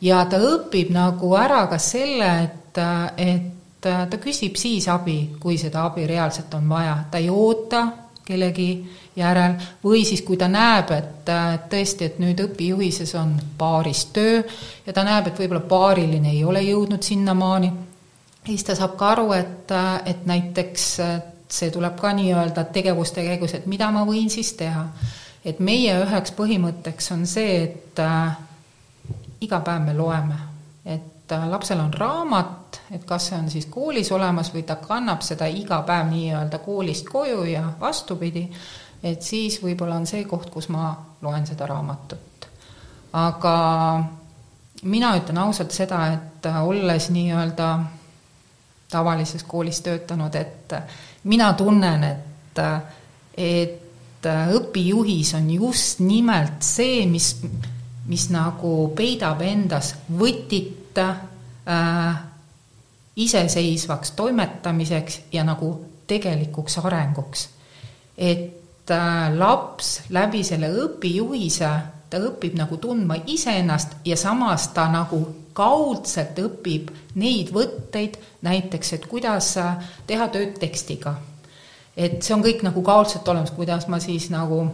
[0.02, 2.82] ja ta õpib nagu ära ka selle, et,
[3.18, 3.55] et et
[3.86, 7.86] ta küsib siis abi, kui seda abi reaalselt on vaja, ta ei oota
[8.26, 8.70] kellegi
[9.16, 11.30] järel või siis, kui ta näeb, et
[11.70, 14.42] tõesti, et nüüd õpijuhises on paaris töö
[14.86, 17.72] ja ta näeb, et võib-olla paariline ei ole jõudnud sinnamaani,
[18.48, 19.76] siis ta saab ka aru, et,
[20.10, 20.90] et näiteks
[21.56, 24.88] see tuleb ka nii-öelda tegevuste käigus, et mida ma võin siis teha.
[25.46, 28.38] et meie üheks põhimõtteks on see, et äh,
[29.46, 30.40] iga päev me loeme,
[30.86, 35.24] et Äh, lapsel on raamat, et kas see on siis koolis olemas või ta kannab
[35.26, 38.46] seda iga päev nii-öelda koolist koju ja vastupidi,
[39.04, 42.50] et siis võib-olla on see koht, kus ma loen seda raamatut.
[43.14, 43.56] aga
[44.84, 47.70] mina ütlen ausalt seda, et äh, olles nii-öelda
[48.92, 50.74] tavalises koolis töötanud, et
[51.24, 52.62] mina tunnen, et,
[53.38, 54.28] et
[54.60, 57.34] õpijuhis on just nimelt see, mis,
[58.06, 62.16] mis nagu peidab endas võtit äh,
[63.16, 67.50] iseseisvaks toimetamiseks ja nagu tegelikuks arenguks.
[68.18, 71.70] et äh, laps läbi selle õpijuhise,
[72.10, 79.08] ta õpib nagu tundma iseennast ja samas ta nagu kaudselt õpib neid võtteid, näiteks et
[79.08, 79.78] kuidas äh,
[80.08, 81.16] teha tööd tekstiga.
[81.98, 84.68] et see on kõik nagu kaudselt olemas, kuidas ma siis nagu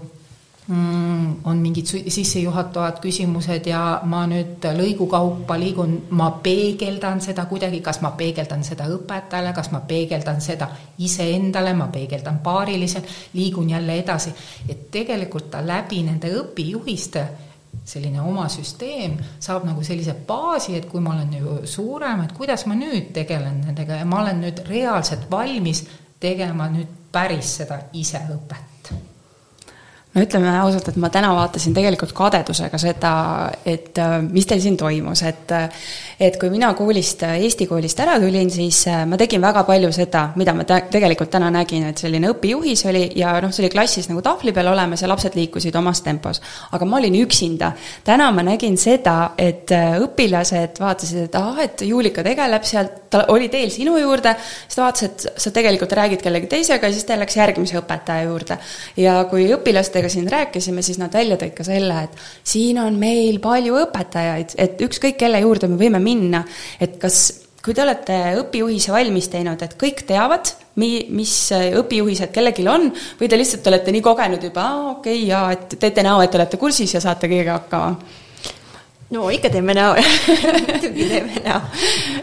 [1.43, 7.99] on mingid sissejuhatavad küsimused ja ma nüüd lõigu kaupa liigun, ma peegeldan seda kuidagi, kas
[8.05, 10.69] ma peegeldan seda õpetajale, kas ma peegeldan seda
[11.03, 14.33] iseendale, ma peegeldan paariliselt, liigun jälle edasi,
[14.69, 17.25] et tegelikult ta läbi nende õpijuhiste
[17.85, 22.67] selline oma süsteem saab nagu sellise baasi, et kui ma olen ju suurem, et kuidas
[22.69, 25.85] ma nüüd tegelen nendega ja ma olen nüüd reaalselt valmis
[26.21, 28.71] tegema nüüd päris seda iseõpet
[30.15, 33.13] no ütleme ausalt, et ma täna vaatasin tegelikult kadedusega seda,
[33.65, 35.53] et äh, mis teil siin toimus, et
[36.21, 40.23] et kui mina koolist, äh, Eesti koolist ära tulin, siis ma tegin väga palju seda,
[40.35, 44.23] mida ma tegelikult täna nägin, et selline õpijuhis oli ja noh, see oli klassis nagu
[44.25, 46.41] tahvli peal olemas ja lapsed liikusid omas tempos.
[46.71, 47.71] aga ma olin üksinda.
[48.03, 53.49] täna ma nägin seda, et õpilased vaatasid, et ah, et Juulika tegeleb seal, ta oli
[53.49, 57.19] teel sinu juurde, siis ta vaatas, et sa tegelikult räägid kellegi teisega ja siis ta
[57.19, 58.57] läks järgmise õpetaja juurde.
[58.97, 62.11] ja kui õpilaste õpetajatega siin rääkisime, siis nad välja tõid ka selle, et
[62.43, 66.10] siin on meil palju õpetajaid, et ükskõik kelle juurde me võime minna,
[66.81, 67.23] et kas
[67.61, 70.49] kui te olete õpijuhise valmis teinud, et kõik teavad,
[70.81, 72.89] mi-, mis õpijuhised kellelgi on,
[73.19, 76.35] või te lihtsalt olete nii kogenud juba, aa okei okay,, jaa, et teete näo, et
[76.39, 78.19] olete kursis ja saate kõigega hakkama?
[79.11, 79.95] no ikka teeme näo
[80.67, 81.59] muidugi teeme näo.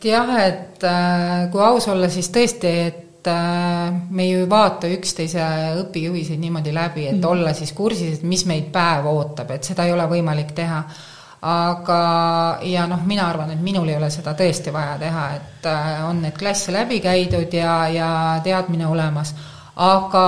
[0.05, 5.45] jah, et äh, kui aus olla, siis tõesti, et äh, me ju ei vaata üksteise
[5.85, 9.87] õpijuhiseid niimoodi läbi, et mm olla siis kursis, et mis meid päev ootab, et seda
[9.87, 10.83] ei ole võimalik teha.
[11.43, 11.99] Aga,
[12.67, 16.23] ja noh, mina arvan, et minul ei ole seda tõesti vaja teha, et äh, on
[16.25, 18.09] need klasse läbi käidud ja, ja
[18.45, 19.35] teadmine olemas,
[19.77, 20.25] aga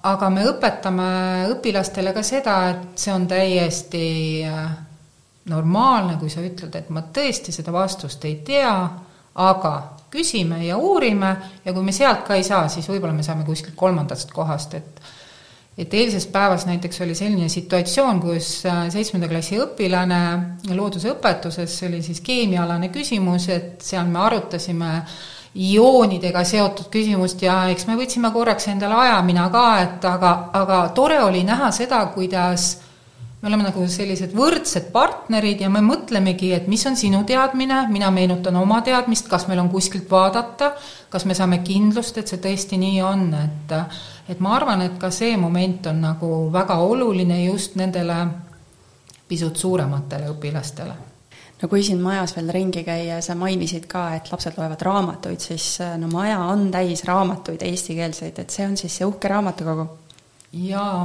[0.00, 1.08] aga me õpetame
[1.52, 4.04] õpilastele ka seda, et see on täiesti
[4.48, 4.68] äh,
[5.52, 8.74] normaalne, kui sa ütled, et ma tõesti seda vastust ei tea,
[9.40, 9.74] aga
[10.10, 11.30] küsime ja uurime
[11.64, 15.02] ja kui me sealt ka ei saa, siis võib-olla me saame kuskilt kolmandast kohast, et
[15.80, 20.20] et eilses päevas näiteks oli selline situatsioon, kus äh, seitsmenda klassi õpilane
[20.76, 24.92] loodusõpetuses, see oli siis keemiaalane küsimus, et seal me arutasime
[25.50, 30.84] ioonidega seotud küsimust ja eks me võtsime korraks endale aja, mina ka, et aga, aga
[30.94, 32.76] tore oli näha seda, kuidas
[33.40, 38.10] me oleme nagu sellised võrdsed partnerid ja me mõtlemegi, et mis on sinu teadmine, mina
[38.12, 40.74] meenutan oma teadmist, kas meil on kuskilt vaadata,
[41.10, 43.74] kas me saame kindlust, et see tõesti nii on, et
[44.30, 48.18] et ma arvan, et ka see moment on nagu väga oluline just nendele
[49.28, 50.94] pisut suurematele õpilastele
[51.60, 55.66] no kui siin majas veel ringi käia, sa mainisid ka, et lapsed loevad raamatuid, siis
[56.00, 59.88] no maja on täis raamatuid eestikeelseid, et see on siis see uhke raamatukogu?
[60.66, 61.04] jaa,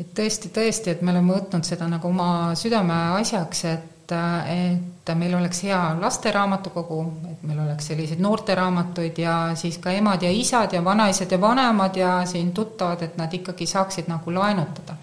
[0.00, 5.62] et tõesti, tõesti, et me oleme võtnud seda nagu oma südameasjaks, et et meil oleks
[5.66, 7.00] hea lasteraamatukogu,
[7.30, 11.96] et meil oleks selliseid noorteraamatuid ja siis ka emad ja isad ja vanaisad ja vanemad
[11.96, 14.96] ja siin tuttavad, et nad ikkagi saaksid nagu laenutada.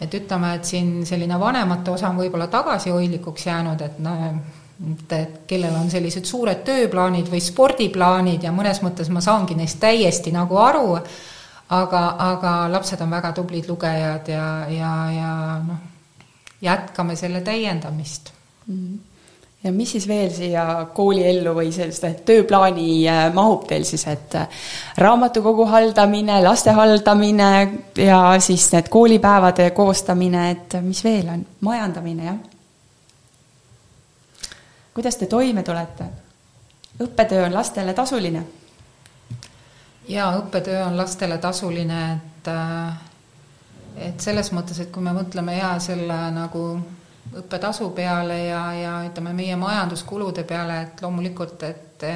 [0.00, 4.24] Et ütleme, et siin selline vanemate osa on võib-olla tagasihoidlikuks jäänud, et noh,
[5.12, 10.32] et kellel on sellised suured tööplaanid või spordiplaanid ja mõnes mõttes ma saangi neist täiesti
[10.34, 10.98] nagu aru,
[11.70, 15.32] aga, aga lapsed on väga tublid lugejad ja, ja, ja
[15.66, 15.91] noh,
[16.62, 18.32] jätkame selle täiendamist
[18.66, 18.76] mm.
[18.76, 19.12] -hmm
[19.64, 24.64] ja mis siis veel siia kooliellu või selliste tööplaani äh, mahub teil siis, et äh,
[24.98, 27.50] raamatukogu haldamine, laste haldamine
[27.96, 32.40] ja siis need koolipäevade koostamine, et mis veel on, majandamine, jah?
[34.94, 36.10] kuidas te toime tulete?
[37.02, 38.42] õppetöö on lastele tasuline?
[40.08, 43.11] jaa, õppetöö on lastele tasuline, et äh,
[43.96, 46.66] et selles mõttes, et kui me mõtleme jaa, selle nagu
[47.38, 52.06] õppetasu peale ja, ja ütleme, meie majanduskulude peale, et loomulikult, et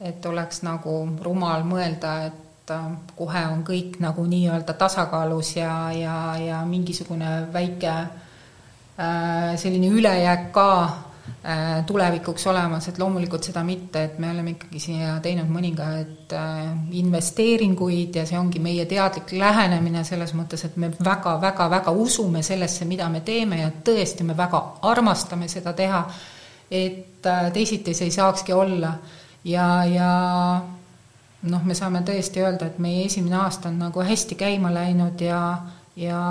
[0.00, 0.92] et oleks nagu
[1.24, 7.92] rumal mõelda, et äh, kohe on kõik nagu nii-öelda tasakaalus ja, ja, ja mingisugune väike
[7.94, 10.68] äh, selline ülejääk ka
[11.86, 18.18] tulevikuks olemas, et loomulikult seda mitte, et me oleme ikkagi siia teinud mõningaid äh, investeeringuid
[18.18, 23.22] ja see ongi meie teadlik lähenemine selles mõttes, et me väga-väga-väga usume sellesse, mida me
[23.26, 26.02] teeme ja tõesti, me väga armastame seda teha,
[26.70, 28.96] et äh, teisiti see ei saakski olla.
[29.44, 30.10] ja, ja
[31.46, 35.42] noh, me saame tõesti öelda, et meie esimene aasta on nagu hästi käima läinud ja,
[35.96, 36.22] ja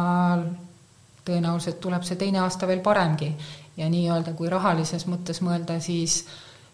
[1.26, 3.32] tõenäoliselt tuleb see teine aasta veel paremgi
[3.78, 6.24] ja nii-öelda kui rahalises mõttes mõelda, siis,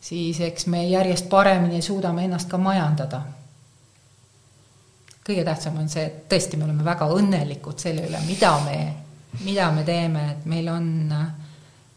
[0.02, 3.22] siis eks me järjest paremini suudame ennast ka majandada.
[5.28, 8.78] kõige tähtsam on see, et tõesti, me oleme väga õnnelikud selle üle, mida me,
[9.45, 10.88] mida me teeme, et meil on,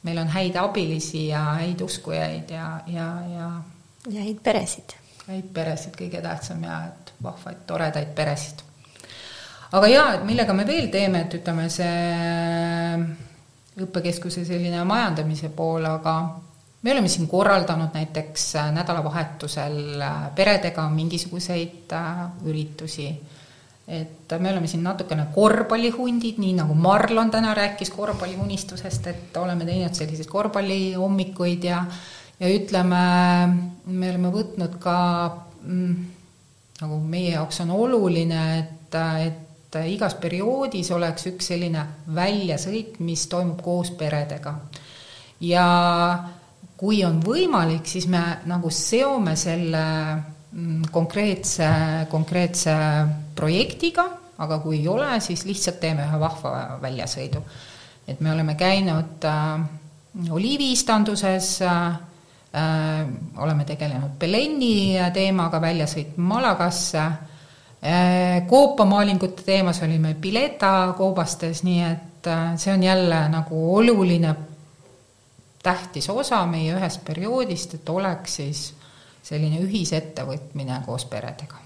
[0.03, 3.49] meil on häid abilisi ja häid uskujaid ja, ja, ja
[4.13, 4.97] ja häid peresid.
[5.27, 8.63] häid peresid, kõige tähtsam ja et vahvaid, toredaid peresid.
[9.73, 12.99] aga jaa, et millega me veel teeme, et ütleme, see
[13.81, 16.15] õppekeskuse selline majandamise pool, aga
[16.83, 23.09] me oleme siin korraldanud näiteks äh, nädalavahetusel äh, peredega mingisuguseid äh, üritusi,
[23.89, 29.95] et me oleme siin natukene korvpallihundid, nii nagu Marlon täna rääkis korvpalliunistusest, et oleme teinud
[29.95, 31.85] selliseid korvpallihommikuid ja
[32.41, 33.03] ja ütleme,
[33.87, 34.97] me oleme võtnud ka
[35.63, 36.07] mm,
[36.81, 38.97] nagu meie jaoks on oluline, et,
[39.27, 39.44] et
[39.81, 44.55] et igas perioodis oleks üks selline väljasõit, mis toimub koos peredega.
[45.41, 45.67] ja
[46.77, 49.85] kui on võimalik, siis me nagu seome selle
[50.53, 51.69] mm, konkreetse,
[52.11, 52.75] konkreetse
[53.35, 54.07] projektiga,
[54.39, 57.43] aga kui ei ole, siis lihtsalt teeme ühe vahva väljasõidu.
[58.09, 59.61] et me oleme käinud äh,
[60.31, 62.01] oliiviistanduses äh,,
[62.55, 63.07] äh,
[63.37, 67.34] oleme tegelenud Beleni teemaga, väljasõit Malagasse Äh,
[68.47, 74.35] koopamaalingute teemas olime Pileta koobastes, nii et äh, see on jälle nagu oluline
[75.63, 78.63] tähtis osa meie ühest perioodist, et oleks siis
[79.25, 81.61] selline ühisettevõtmine koos peredega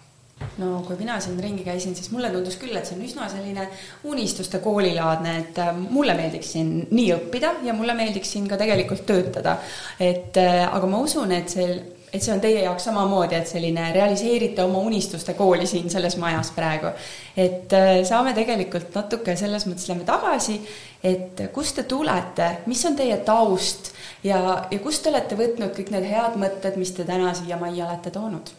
[0.59, 3.69] no kui mina siin ringi käisin, siis mulle tundus küll, et see on üsna selline
[4.11, 9.07] unistuste koolilaadne, et äh, mulle meeldiks siin nii õppida ja mulle meeldiks siin ka tegelikult
[9.07, 9.59] töötada.
[10.01, 10.35] et
[10.67, 11.79] aga ma usun, et see
[12.13, 16.51] et see on teie jaoks samamoodi, et selline realiseerite oma unistuste kooli siin selles majas
[16.57, 16.93] praegu.
[17.37, 20.61] et äh, saame tegelikult natuke selles mõttes lähme tagasi,
[21.05, 23.93] et kust te tulete, mis on teie taust
[24.25, 24.41] ja,
[24.71, 28.15] ja kust te olete võtnud kõik need head mõtted, mis te täna siia majja olete
[28.15, 28.55] toonud?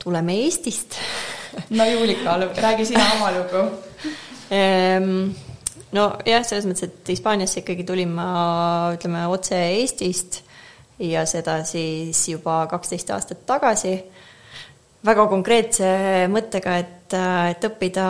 [0.00, 0.96] tuleme Eestist
[1.76, 3.64] no Juulika, räägi sina oma lugu
[4.50, 5.30] Ehm,
[5.94, 8.30] nojah, selles mõttes, et Hispaaniasse ikkagi tulin ma,
[8.96, 10.40] ütleme, otse Eestist
[11.00, 13.94] ja seda siis juba kaksteist aastat tagasi.
[15.04, 15.86] väga konkreetse
[16.28, 17.14] mõttega, et,
[17.50, 18.06] et õppida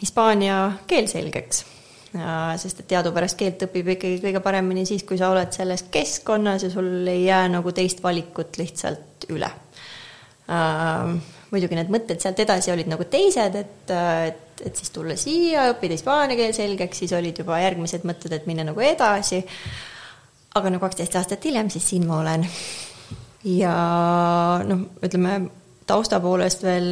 [0.00, 1.64] hispaania keel selgeks.
[2.56, 6.70] sest et teadupärast keelt õpib ikkagi kõige paremini siis, kui sa oled selles keskkonnas ja
[6.70, 9.50] sul ei jää nagu teist valikut lihtsalt üle.
[11.50, 15.96] muidugi need mõtted sealt edasi olid nagu teised, et, et et, siis tulla siia, õppida
[15.96, 19.42] hispaania keel selgeks, siis olid juba järgmised mõtted, et minna nagu edasi.
[20.58, 22.46] Aga no kaksteist aastat hiljem, siis siin ma olen.
[23.48, 23.74] ja
[24.68, 25.38] noh, ütleme
[25.88, 26.88] tausta poolest veel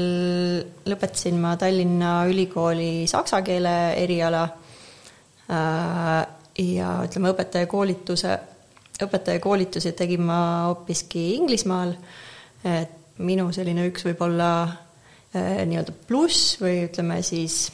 [0.88, 4.46] lõpetasin ma Tallinna Ülikooli saksa keele eriala.
[5.46, 6.22] Äh,
[6.56, 8.38] ja ütleme, õpetajakoolituse,
[9.04, 10.40] õpetajakoolituse tegin ma
[10.70, 11.92] hoopiski Inglismaal.
[12.64, 14.48] et minu selline üks võib-olla
[15.36, 17.66] Äh, nii-öelda pluss või ütleme siis,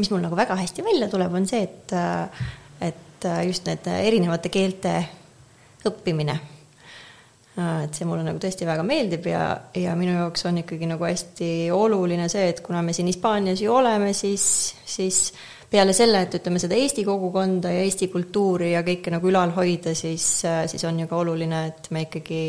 [0.00, 2.46] mis mul nagu väga hästi välja tuleb, on see, et, äh,
[3.20, 4.94] et äh, just need erinevate keelte
[5.84, 6.38] õppimine.
[7.60, 9.42] et see mulle nagu tõesti väga meeldib ja,
[9.76, 13.74] ja minu jaoks on ikkagi nagu hästi oluline see, et kuna me siin Hispaanias ju
[13.74, 14.44] oleme, siis,
[14.86, 15.18] siis
[15.68, 19.92] peale selle, et ütleme, seda Eesti kogukonda ja Eesti kultuuri ja kõike nagu ülal hoida,
[19.98, 20.28] siis,
[20.72, 22.42] siis on ju ka oluline, et me ikkagi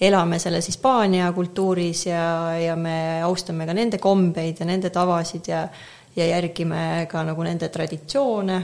[0.00, 2.96] elame selles Hispaania kultuuris ja, ja me
[3.26, 5.66] austame ka nende kombeid ja nende tavasid ja
[6.14, 8.60] ja järgime ka nagu nende traditsioone.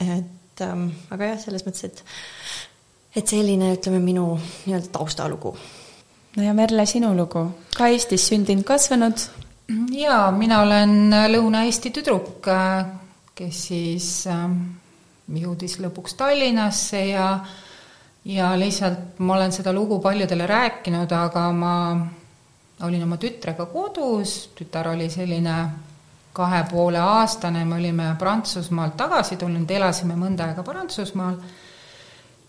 [0.00, 2.04] et ähm, aga jah, selles mõttes, et
[3.16, 5.54] et selline, ütleme, minu nii-öelda taustalugu.
[6.36, 7.46] no ja Merle, sinu lugu,
[7.76, 9.24] ka Eestis sündinud, kasvanud?
[9.94, 12.46] jaa, mina olen Lõuna-Eesti tüdruk,
[13.34, 14.56] kes siis ähm,
[15.30, 17.26] jõudis lõpuks Tallinnasse ja
[18.24, 21.74] ja lihtsalt ma olen seda lugu paljudele rääkinud, aga ma
[22.84, 25.56] olin oma tütrega kodus, tütar oli selline
[26.32, 31.40] kahe poole aastane, me olime Prantsusmaalt tagasi tulnud, elasime mõnda aega Prantsusmaal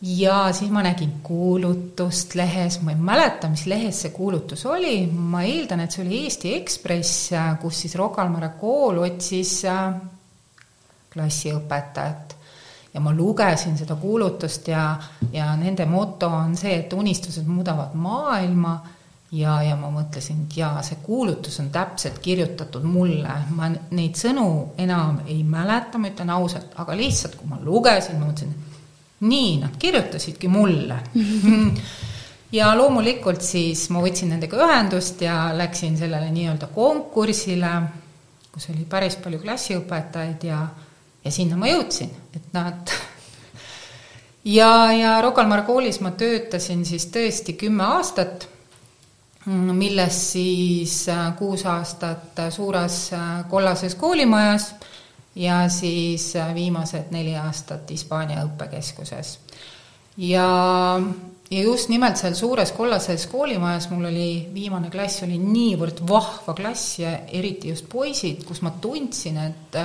[0.01, 5.43] ja siis ma nägin kuulutust lehes, ma ei mäleta, mis lehes see kuulutus oli, ma
[5.45, 9.93] eeldan, et see oli Eesti Ekspress, kus siis Rocca al Mare kool otsis äh,
[11.13, 12.37] klassiõpetajat.
[12.93, 14.97] ja ma lugesin seda kuulutust ja,
[15.31, 18.73] ja nende moto on see, et unistused muudavad maailma
[19.31, 24.47] ja, ja ma mõtlesin, et jaa, see kuulutus on täpselt kirjutatud mulle, ma neid sõnu
[24.81, 28.55] enam ei mäleta, ma ütlen ausalt, aga lihtsalt, kui ma lugesin, ma mõtlesin,
[29.27, 31.01] nii, nad kirjutasidki mulle.
[32.51, 37.69] Ja loomulikult siis ma võtsin nendega ühendust ja läksin sellele nii-öelda konkursile,
[38.51, 40.57] kus oli päris palju klassiõpetajaid ja
[41.23, 42.91] ja sinna ma jõudsin, et nad
[44.57, 48.47] ja, ja Rocca al Mare koolis ma töötasin siis tõesti kümme aastat,
[49.45, 54.75] millest siis äh, kuus aastat suures äh, kollases koolimajas
[55.35, 59.39] ja siis äh, viimased neli aastat Hispaania õppekeskuses.
[60.17, 60.47] ja,
[61.51, 66.99] ja just nimelt seal suures kollases koolimajas mul oli, viimane klass oli niivõrd vahva klass
[66.99, 69.81] ja eriti just poisid, kus ma tundsin, et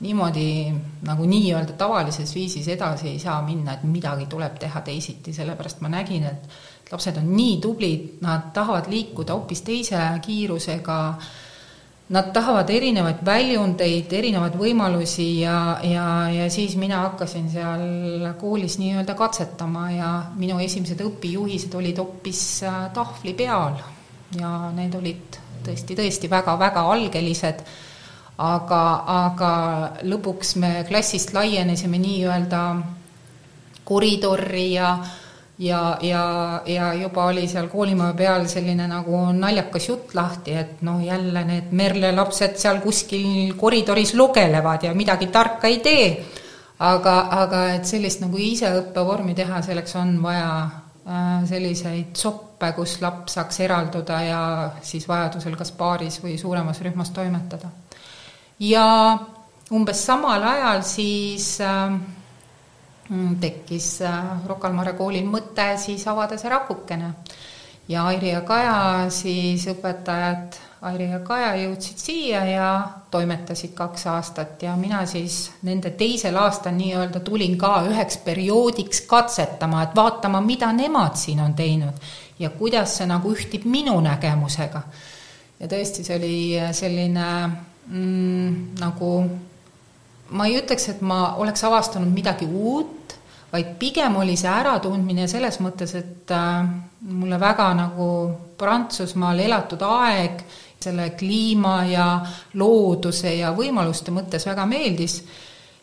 [0.00, 0.74] niimoodi
[1.06, 5.88] nagu nii-öelda tavalises viisis edasi ei saa minna, et midagi tuleb teha teisiti, sellepärast ma
[5.88, 10.98] nägin, et lapsed on nii tublid, nad tahavad liikuda hoopis teise kiirusega,
[12.14, 19.16] nad tahavad erinevaid väljundeid, erinevaid võimalusi ja, ja, ja siis mina hakkasin seal koolis nii-öelda
[19.18, 23.80] katsetama ja minu esimesed õpijuhised olid hoopis äh, tahvli peal.
[24.36, 27.64] Ja need olid tõesti, tõesti väga-väga algelised
[28.36, 29.52] aga, aga
[30.04, 32.62] lõpuks me klassist laienesime nii-öelda
[33.86, 34.96] koridorri ja
[35.58, 41.00] ja, ja, ja juba oli seal koolimaja peal selline nagu naljakas jutt lahti, et noh,
[41.00, 46.10] jälle need Merle lapsed seal kuskil koridoris lugelevad ja midagi tarka ei tee.
[46.78, 50.50] aga, aga et sellist nagu iseõppevormi teha, selleks on vaja
[51.08, 54.42] äh, selliseid soppe, kus laps saaks eralduda ja
[54.82, 57.72] siis vajadusel kas paaris või suuremas rühmas toimetada
[58.60, 59.18] ja
[59.70, 61.96] umbes samal ajal siis äh,
[63.40, 67.12] tekkis äh, Rocca al Mare koolil mõte siis avada see rakukene.
[67.88, 72.70] ja Airi ja Kaja siis õpetajad, Airi ja Kaja jõudsid siia ja
[73.10, 79.82] toimetasid kaks aastat ja mina siis nende teisel aastal nii-öelda tulin ka üheks perioodiks katsetama,
[79.82, 82.02] et vaatama, mida nemad siin on teinud
[82.38, 84.82] ja kuidas see nagu ühtib minu nägemusega.
[85.60, 86.36] ja tõesti, see oli
[86.72, 87.26] selline
[87.88, 89.10] mm, nagu
[90.30, 93.14] ma ei ütleks, et ma oleks avastanud midagi uut,
[93.52, 96.66] vaid pigem oli see äratundmine selles mõttes, et äh,
[97.06, 98.08] mulle väga nagu
[98.56, 100.40] Prantsusmaal elatud aeg
[100.80, 102.06] selle kliima ja
[102.56, 105.20] looduse ja võimaluste mõttes väga meeldis.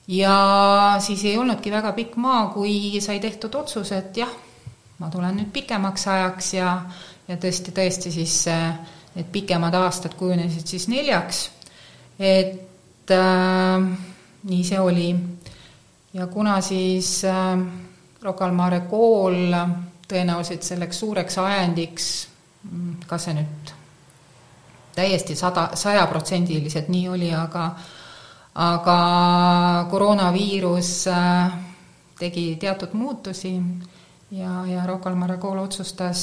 [0.07, 4.31] Ja siis ei olnudki väga pikk maa, kui sai tehtud otsus, et jah,
[4.99, 6.73] ma tulen nüüd pikemaks ajaks ja,
[7.27, 8.35] ja tõesti, tõesti siis
[9.13, 11.45] need pikemad aastad kujunesid siis neljaks,
[12.19, 13.87] et äh,
[14.43, 15.15] nii see oli.
[16.13, 17.59] ja kuna siis äh,
[18.21, 19.55] Rocca al Mare kool
[20.07, 22.09] tõenäoliselt selleks suureks ajendiks,
[22.69, 23.73] mm, kas see nüüd
[24.95, 27.71] täiesti sada, sajaprotsendiliselt nii oli, aga
[28.53, 28.97] aga
[29.89, 31.55] koroonaviirus äh,
[32.19, 33.55] tegi teatud muutusi
[34.31, 36.21] ja, ja Rocca al Mare kool otsustas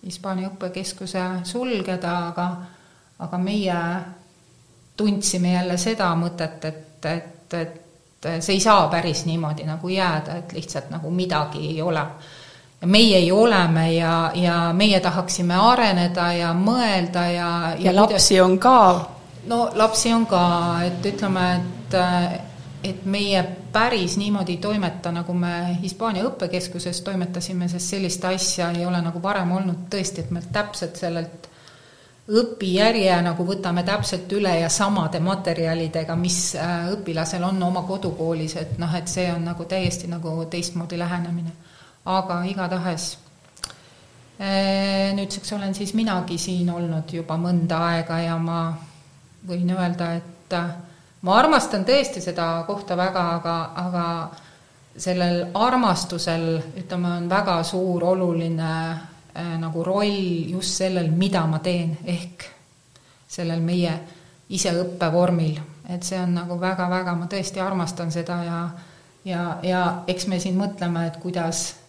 [0.00, 2.46] Hispaania õppekeskuse sulgeda, aga
[3.20, 3.76] aga meie
[5.00, 10.52] tundsime jälle seda mõtet, et, et, et see ei saa päris niimoodi nagu jääda, et
[10.52, 12.04] lihtsalt nagu midagi ei ole
[12.80, 18.40] ja meie ju oleme ja, ja meie tahaksime areneda ja mõelda ja ja, ja lapsi
[18.40, 19.10] on ka.
[19.46, 20.44] no lapsi on ka,
[20.86, 21.98] et ütleme, et
[22.84, 23.42] et meie
[23.72, 29.20] päris niimoodi ei toimeta, nagu me Hispaania õppekeskuses toimetasime, sest sellist asja ei ole nagu
[29.22, 31.49] varem olnud tõesti, et me täpselt sellelt
[32.30, 38.76] õpijärje nagu võtame täpselt üle ja samade materjalidega, mis äh, õpilasel on oma kodukoolis, et
[38.78, 41.52] noh, et see on nagu täiesti nagu teistmoodi lähenemine.
[42.10, 43.10] Aga igatahes
[44.38, 48.60] eh, nüüdseks olen siis minagi siin olnud juba mõnda aega ja ma
[49.48, 50.70] võin öelda, et eh,
[51.26, 54.06] ma armastan tõesti seda kohta väga, aga, aga
[55.00, 61.96] sellel armastusel, ütleme, on väga suur oluline äh, nagu roll just sellel, mida ma teen,
[62.04, 62.44] ehk
[63.30, 63.92] sellel meie
[64.50, 68.62] iseõppevormil, et see on nagu väga-väga, ma tõesti armastan seda ja
[69.24, 71.80] ja, ja eks me siin mõtleme, et kuidas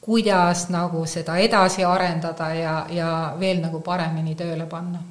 [0.00, 3.10] kuidas nagu seda edasi arendada ja, ja
[3.40, 5.02] veel nagu paremini tööle panna.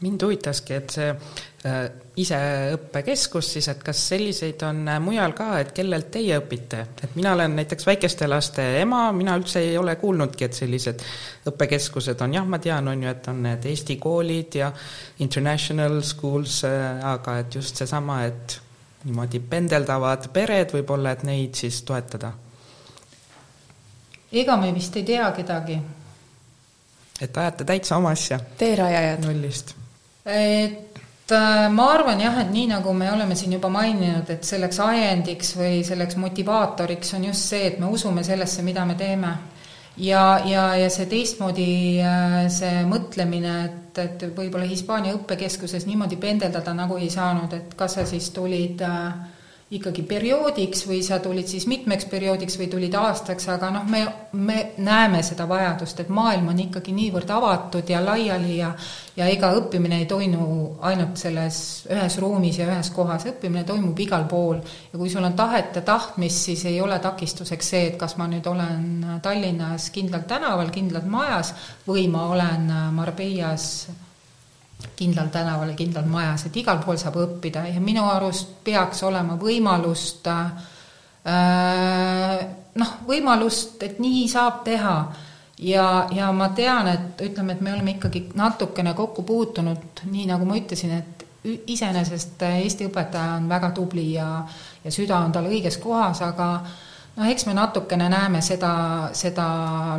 [0.00, 1.78] mind huvitaski, et see äh,
[2.22, 7.54] iseõppekeskus siis, et kas selliseid on mujal ka, et kellelt teie õpite, et mina olen
[7.60, 11.04] näiteks väikeste laste ema, mina üldse ei ole kuulnudki, et sellised
[11.50, 14.72] õppekeskused on, jah, ma tean, on ju, et on need Eesti koolid ja
[15.24, 18.58] international schools äh,, aga et just seesama, et
[19.06, 22.34] niimoodi pendeldavad pered võib-olla, et neid siis toetada
[24.32, 25.78] ega me vist ei tea kedagi.
[27.20, 28.40] et ajate täitsa oma asja?
[28.58, 29.24] teerajajad.
[29.24, 29.74] nullist.
[30.24, 30.87] et
[31.32, 35.82] ma arvan jah, et nii, nagu me oleme siin juba maininud, et selleks ajendiks või
[35.84, 39.32] selleks motivaatoriks on just see, et me usume sellesse, mida me teeme.
[39.98, 41.70] ja, ja, ja see teistmoodi,
[42.00, 47.98] äh, see mõtlemine, et, et võib-olla Hispaania õppekeskuses niimoodi pendeldada nagu ei saanud, et kas
[47.98, 49.37] sa siis tulid äh,
[49.70, 54.00] ikkagi perioodiks või sa tulid siis mitmeks perioodiks või tulid aastaks, aga noh, me,
[54.32, 58.72] me näeme seda vajadust, et maailm on ikkagi niivõrd avatud ja laiali ja
[59.18, 60.48] ja ega õppimine ei toimu
[60.88, 61.60] ainult selles
[61.90, 64.62] ühes ruumis ja ühes kohas, õppimine toimub igal pool.
[64.92, 68.28] ja kui sul on tahet ja tahtmist, siis ei ole takistuseks see, et kas ma
[68.30, 71.54] nüüd olen Tallinnas kindlal tänaval, kindlalt majas
[71.86, 73.88] või ma olen Marbellas
[74.96, 79.34] kindlal tänaval ja kindlal majas, et igal pool saab õppida ja minu arust peaks olema
[79.40, 80.50] võimalust äh,
[82.78, 84.96] noh, võimalust, et nii saab teha.
[85.58, 90.46] ja, ja ma tean, et ütleme, et me oleme ikkagi natukene kokku puutunud, nii nagu
[90.46, 91.24] ma ütlesin, et
[91.66, 94.44] iseenesest Eesti õpetaja on väga tubli ja,
[94.84, 96.48] ja süda on tal õiges kohas, aga
[97.18, 98.72] noh, eks me natukene näeme seda,
[99.16, 99.48] seda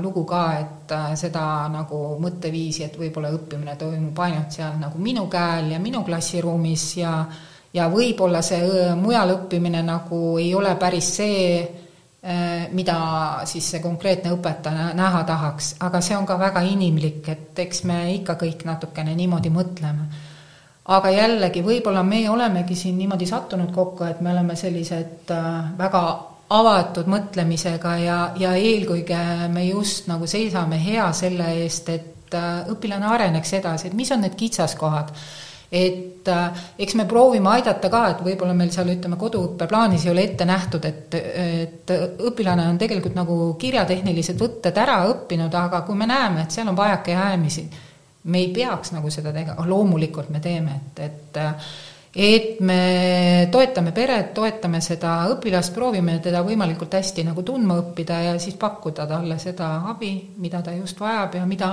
[0.01, 5.28] lugu ka, et äh, seda nagu mõtteviisi, et võib-olla õppimine toimub ainult seal nagu minu
[5.32, 7.13] käel ja minu klassiruumis ja
[7.76, 11.59] ja võib-olla see äh, mujal õppimine nagu ei ole päris see,
[12.24, 12.97] äh, mida
[13.49, 18.01] siis see konkreetne õpetaja näha tahaks, aga see on ka väga inimlik, et eks me
[18.15, 20.09] ikka kõik natukene niimoodi mõtleme.
[20.89, 25.30] aga jällegi, võib-olla me olemegi siin niimoodi sattunud kokku, et me oleme sellised
[25.78, 26.01] väga
[26.50, 29.20] avatud mõtlemisega ja, ja eelkõige
[29.54, 34.26] me just nagu seisame hea selle eest, et äh, õpilane areneks edasi, et mis on
[34.26, 35.14] need kitsaskohad.
[35.72, 40.24] et äh, eks me proovime aidata ka, et võib-olla meil seal ütleme, koduõppeplaanis ei ole
[40.26, 41.93] ette nähtud, et, et
[42.26, 46.80] õpilane on tegelikult nagu kirjatehnilised võtted ära õppinud, aga kui me näeme, et seal on
[46.80, 47.68] vajakajäämisi,
[48.24, 51.72] me ei peaks nagu seda tegema, loomulikult me teeme, et, et äh,
[52.16, 58.38] et me toetame peret, toetame seda õpilast, proovime teda võimalikult hästi nagu tundma õppida ja
[58.39, 61.70] siis pakkuda talle seda abi, mida ta just vajab ja mida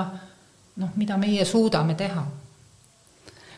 [0.76, 2.26] noh, mida meie suudame teha.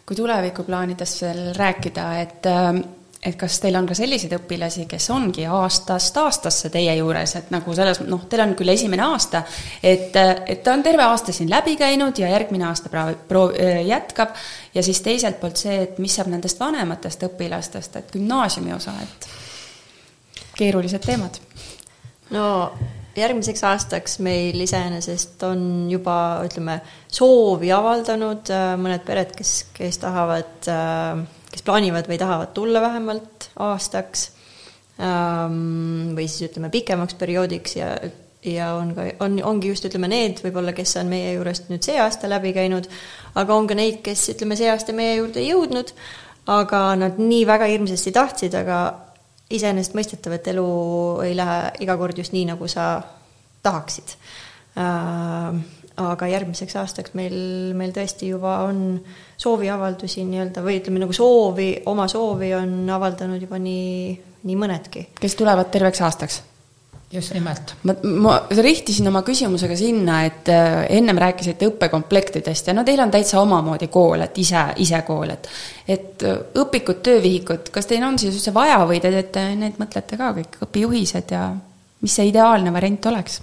[0.08, 2.46] kui tulevikuplaanidest veel rääkida, et
[3.22, 7.74] et kas teil on ka selliseid õpilasi, kes ongi aastast aastasse teie juures, et nagu
[7.74, 9.42] selles, noh, teil on küll esimene aasta,
[9.82, 13.56] et, et ta on terve aasta siin läbi käinud ja järgmine aasta prav-, proov-,
[13.86, 14.36] jätkab,
[14.74, 19.28] ja siis teiselt poolt see, et mis saab nendest vanematest õpilastest, et gümnaasiumi osa, et
[20.58, 21.40] keerulised teemad.
[22.34, 22.46] no
[23.18, 26.78] järgmiseks aastaks meil iseenesest on juba, ütleme,
[27.10, 33.50] soovi avaldanud äh, mõned pered, kes, kes tahavad, äh, kes plaanivad või tahavad tulla vähemalt
[33.64, 34.28] aastaks
[35.00, 37.92] ähm, või siis ütleme pikemaks perioodiks ja,
[38.44, 41.98] ja on ka, on, ongi just ütleme need võib-olla, kes on meie juurest nüüd see
[42.02, 42.88] aasta läbi käinud,
[43.38, 45.94] aga on ka neid, kes ütleme, see aasta meie juurde ei jõudnud,
[46.48, 48.82] aga nad nii väga hirmsasti tahtsid, aga
[49.52, 50.68] iseenesestmõistetav, et elu
[51.24, 52.98] ei lähe iga kord just nii, nagu sa
[53.64, 54.14] tahaksid.
[54.78, 55.60] Äh,
[55.98, 57.38] aga järgmiseks aastaks meil,
[57.78, 59.00] meil tõesti juba on
[59.38, 64.14] sooviavaldusi nii-öelda või ütleme nagu soovi, oma soovi on avaldanud juba nii,
[64.44, 65.08] nii mõnedki.
[65.20, 66.40] kes tulevad terveks aastaks?
[67.12, 67.74] just nimelt.
[67.82, 73.12] ma, ma rihtisin oma küsimusega sinna, et äh, ennem rääkisite õppekomplektidest ja no teil on
[73.14, 75.48] täitsa omamoodi kool, et ise, ise kool, et
[75.88, 80.20] et äh, õpikud, töövihikud, kas teil on siis üldse vaja või te teete, need mõtlete
[80.20, 81.48] ka kõik, õpijuhised ja
[82.02, 83.40] mis see ideaalne variant oleks?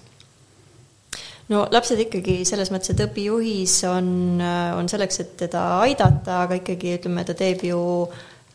[1.54, 4.08] No lapsed ikkagi selles mõttes, et õpijuhis on,
[4.42, 7.82] äh, on selleks, et teda aidata, aga ikkagi ütleme, ta teeb ju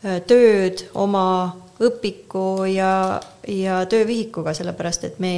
[0.01, 1.25] tööd oma
[1.81, 5.33] õpiku ja, ja töövihikuga, sellepärast et me,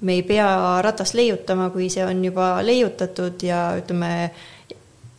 [0.00, 0.48] me ei pea
[0.84, 4.12] ratast leiutama, kui see on juba leiutatud ja ütleme,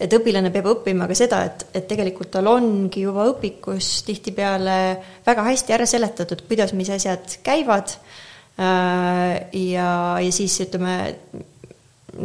[0.02, 4.78] et õpilane peab õppima ka seda, et, et tegelikult tal ongi juba õpikus tihtipeale
[5.26, 7.96] väga hästi ära seletatud, kuidas, mis asjad käivad.
[8.62, 9.92] Äh, ja,
[10.22, 10.96] ja siis ütleme,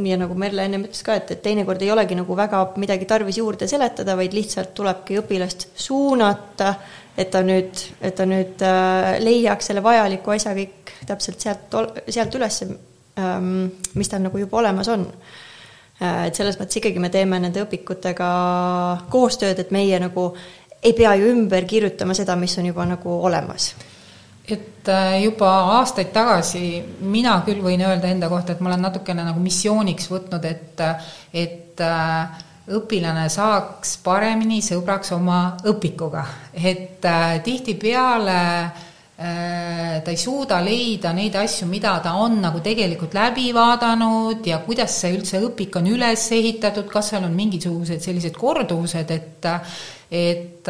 [0.04, 3.38] ja nagu Merle ennem ütles ka, et, et teinekord ei olegi nagu väga midagi tarvis
[3.38, 6.74] juurde seletada, vaid lihtsalt tulebki õpilast suunata
[7.16, 11.76] et ta nüüd, et ta nüüd äh, leiaks selle vajaliku asja kõik täpselt sealt,
[12.12, 12.60] sealt üles,
[13.20, 13.50] ähm,
[13.96, 15.06] mis tal nagu juba olemas on.
[15.96, 18.30] Äh, et selles mõttes ikkagi me teeme nende õpikutega
[19.12, 20.30] koostööd, et meie nagu
[20.82, 23.72] ei pea ju ümber kirjutama seda, mis on juba nagu olemas
[24.46, 26.64] et äh, juba aastaid tagasi
[27.00, 30.82] mina küll võin öelda enda kohta, et ma olen natukene nagu missiooniks võtnud, et,
[31.34, 32.42] et äh,
[32.76, 35.40] õpilane saaks paremini sõbraks oma
[35.70, 36.24] õpikuga,
[36.54, 43.14] et äh, tihtipeale äh, ta ei suuda leida neid asju, mida ta on nagu tegelikult
[43.14, 48.38] läbi vaadanud ja kuidas see üldse õpik on üles ehitatud, kas seal on mingisugused sellised
[48.38, 49.50] korduvused, et
[50.06, 50.68] et,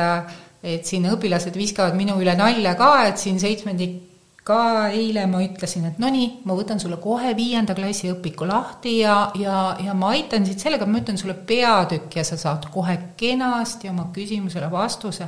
[0.66, 4.02] et siin õpilased viskavad minu üle nalja ka, et siin seitsmendik
[4.46, 9.00] ka eile ma ütlesin, et no nii, ma võtan sulle kohe viienda klassi õpiku lahti
[9.00, 12.94] ja, ja, ja ma aitan sind sellega, ma ütlen sulle peatükk ja sa saad kohe
[13.18, 15.26] kenasti oma küsimusele vastuse.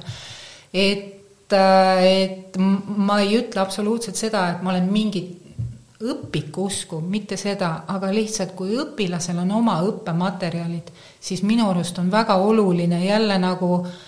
[0.71, 5.35] et, et ma ei ütle absoluutselt seda, et ma olen mingit
[5.99, 12.13] õpiku usku, mitte seda, aga lihtsalt kui õpilasel on oma õppematerjalid, siis minu arust on
[12.13, 13.99] väga oluline jälle nagu äh,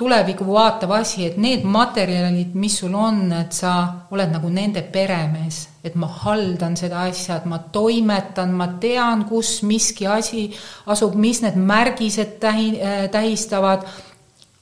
[0.00, 3.72] tulevikku vaatav asi, et need materjalid, mis sul on, et sa
[4.10, 9.58] oled nagu nende peremees, et ma haldan seda asja, et ma toimetan, ma tean, kus
[9.68, 10.46] miski asi
[10.92, 13.84] asub, mis need märgised tähi-, äh, tähistavad,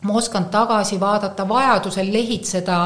[0.02, 2.78] ma oskan tagasi vaadata, vajadusel lehitseda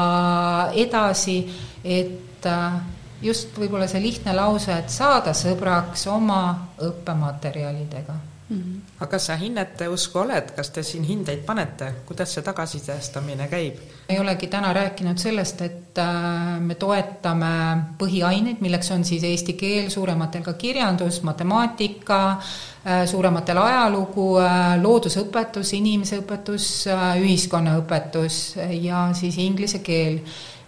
[0.85, 1.39] edasi,
[1.83, 2.77] et äh,
[3.23, 6.43] just võib-olla see lihtne lause, et saada sõbraks oma
[6.85, 8.57] õppematerjalidega mm.
[8.57, 8.79] -hmm.
[8.99, 13.79] aga kas sa hinnete usku oled, kas te siin hindeid panete, kuidas see tagasisidestamine käib?
[14.09, 19.89] ei olegi täna rääkinud sellest, et äh, me toetame põhiaineid, milleks on siis eesti keel,
[19.89, 26.87] suurematel ka kirjandus, matemaatika, äh, suurematel ajalugu, äh, loodusõpetus, inimeseõpetus,
[27.21, 30.19] ühiskonnaõpetus ja siis inglise keel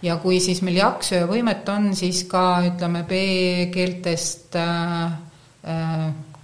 [0.02, 4.56] ja kui siis meil jaksu ja võimet on, siis ka ütleme, B-keeltest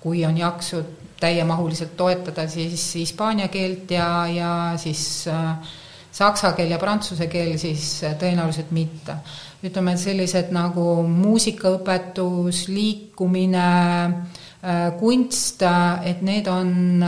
[0.02, 0.82] kui on jaksu
[1.22, 5.74] täiemahuliselt toetada siis hispaania keelt ja, ja siis äh,
[6.12, 9.16] saksa keel ja prantsuse keel siis äh, tõenäoliselt mitte.
[9.62, 13.66] ütleme, et sellised nagu muusikaõpetus, liikumine
[14.02, 15.62] äh,, kunst,
[16.02, 17.04] et need on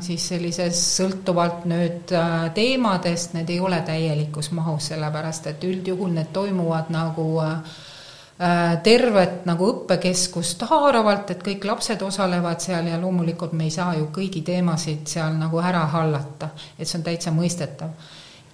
[0.00, 2.14] siis sellises sõltuvalt nüüd
[2.56, 7.97] teemadest, need ei ole täielikus mahus, sellepärast et üldjuhul need toimuvad nagu Äh,
[8.38, 14.12] tervet nagu õppekeskust haaravalt, et kõik lapsed osalevad seal ja loomulikult me ei saa ju
[14.14, 17.90] kõigi teemasid seal nagu ära hallata, et see on täitsa mõistetav.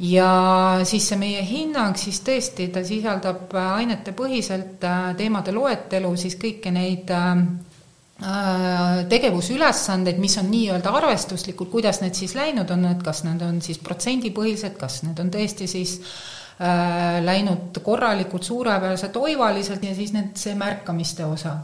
[0.00, 0.30] ja
[0.88, 7.12] siis see meie hinnang siis tõesti, ta sisaldab ainetepõhiselt äh, teemade loetelu, siis kõiki neid
[7.12, 7.44] äh,
[9.10, 13.78] tegevusülesandeid, mis on nii-öelda arvestuslikud, kuidas need siis läinud on, et kas need on siis
[13.84, 16.43] protsendipõhised, kas need on tõesti siis äh,
[17.24, 21.56] läinud korralikult, suurepäraselt, oivaliselt ja siis need, see märkamiste osa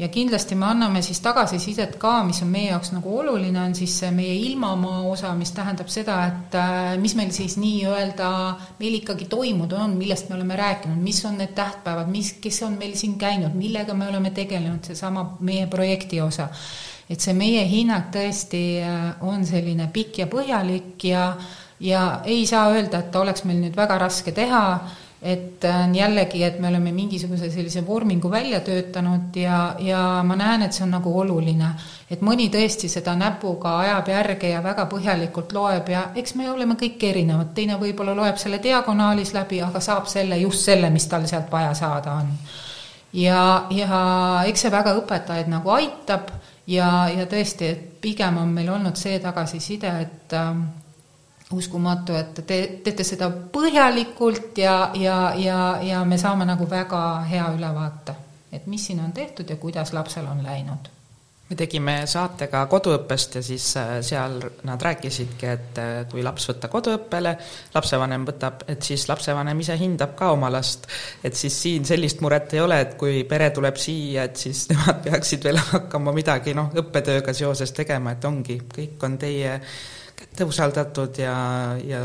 [0.00, 3.98] ja kindlasti me anname siis tagasisidet ka, mis on meie jaoks nagu oluline, on siis
[4.00, 8.30] see meie ilmamaa osa, mis tähendab seda, et äh, mis meil siis nii-öelda,
[8.80, 12.78] meil ikkagi toimunud on, millest me oleme rääkinud, mis on need tähtpäevad, mis, kes on
[12.80, 16.48] meil siin käinud, millega me oleme tegelenud, seesama meie projekti osa.
[17.10, 21.32] et see meie hinnang tõesti äh, on selline pikk ja põhjalik ja
[21.80, 24.64] ja ei saa öelda, et oleks meil nüüd väga raske teha
[25.22, 30.62] et äh, jällegi, et me oleme mingisuguse sellise vormingu välja töötanud ja, ja ma näen,
[30.64, 31.74] et see on nagu oluline.
[32.10, 36.74] et mõni tõesti seda näpuga ajab järge ja väga põhjalikult loeb ja eks me oleme
[36.80, 41.28] kõik erinevad, teine võib-olla loeb selle diagonaalis läbi, aga saab selle, just selle, mis tal
[41.28, 42.32] sealt vaja saada on.
[43.12, 44.02] ja, ja
[44.48, 46.32] eks see väga õpetajaid nagu aitab
[46.66, 50.54] ja, ja tõesti, et pigem on meil olnud see tagasiside, et äh,
[51.52, 57.50] uskumatu, et te teete seda põhjalikult ja, ja, ja, ja me saame nagu väga hea
[57.56, 58.14] ülevaate,
[58.52, 60.90] et mis siin on tehtud ja kuidas lapsel on läinud
[61.50, 64.36] me tegime saate ka koduõppest ja siis äh, seal
[64.68, 67.32] nad rääkisidki, et äh, kui laps võtta koduõppele,
[67.74, 70.86] lapsevanem võtab, et siis lapsevanem ise hindab ka oma last.
[71.24, 75.02] et siis siin sellist muret ei ole, et kui pere tuleb siia, et siis nemad
[75.08, 79.58] peaksid veel hakkama midagi noh, õppetööga seoses tegema, et ongi, kõik on teie
[80.46, 81.36] usaldatud ja,
[81.84, 82.04] ja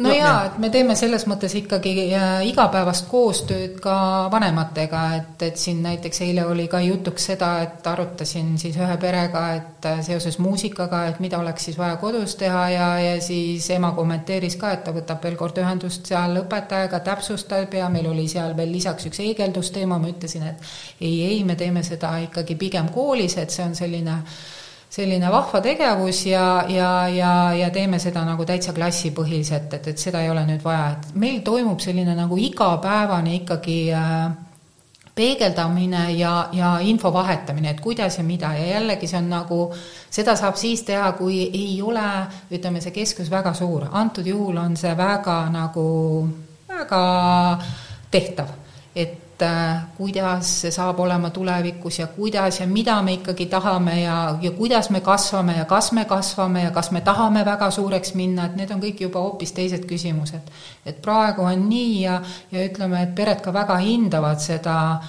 [0.00, 3.94] no, no jaa, et me teeme selles mõttes ikkagi äh, igapäevast koostööd ka
[4.32, 9.44] vanematega, et, et siin näiteks eile oli ka jutuks seda, et arutasin siis ühe perega,
[9.58, 13.92] et äh, seoses muusikaga, et mida oleks siis vaja kodus teha ja, ja siis ema
[13.96, 18.56] kommenteeris ka, et ta võtab veel kord ühendust seal õpetajaga, täpsustab ja meil oli seal
[18.58, 23.36] veel lisaks üks heegeldusteema, ma ütlesin, et ei, ei, me teeme seda ikkagi pigem koolis,
[23.40, 24.40] et see on selline äh,
[24.90, 30.24] selline vahva tegevus ja, ja, ja, ja teeme seda nagu täitsa klassipõhiselt, et, et seda
[30.24, 34.32] ei ole nüüd vaja, et meil toimub selline nagu igapäevane ikkagi äh,
[35.14, 38.52] peegeldamine ja, ja info vahetamine, et kuidas ja mida.
[38.56, 39.60] Ja jällegi see on nagu,
[40.10, 42.06] seda saab siis teha, kui ei ole,
[42.50, 45.88] ütleme, see keskus väga suur, antud juhul on see väga nagu,
[46.70, 47.02] väga
[48.10, 48.54] tehtav,
[48.94, 54.00] et et äh, kuidas see saab olema tulevikus ja kuidas ja mida me ikkagi tahame
[54.02, 58.14] ja, ja kuidas me kasvame ja kas me kasvame ja kas me tahame väga suureks
[58.14, 60.50] minna, et need on kõik juba hoopis teised küsimused.
[60.84, 62.20] et praegu on nii ja,
[62.52, 65.00] ja ütleme, et pered ka väga hindavad seda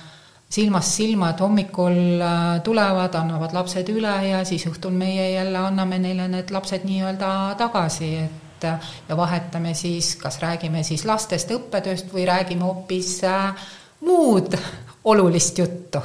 [0.52, 6.00] silmast silma, et hommikul äh, tulevad, annavad lapsed üle ja siis õhtul meie jälle anname
[6.00, 12.28] neile need lapsed nii-öelda tagasi, et ja vahetame siis, kas räägime siis lastest, õppetööst või
[12.30, 13.56] räägime hoopis äh,
[14.02, 14.58] muud
[15.04, 16.02] olulist juttu.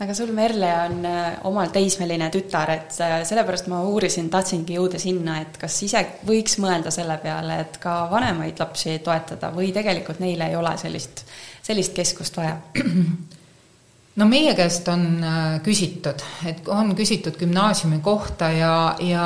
[0.00, 4.98] Aga sul, Merle, on äh, omal teismeline tütar, et äh, sellepärast ma uurisin, tahtsingi jõuda
[4.98, 10.18] sinna, et kas ise võiks mõelda selle peale, et ka vanemaid lapsi toetada või tegelikult
[10.18, 11.22] neile ei ole sellist,
[11.62, 12.58] sellist keskust vaja
[14.16, 19.24] no meie käest on äh, küsitud, et on küsitud gümnaasiumi kohta ja, ja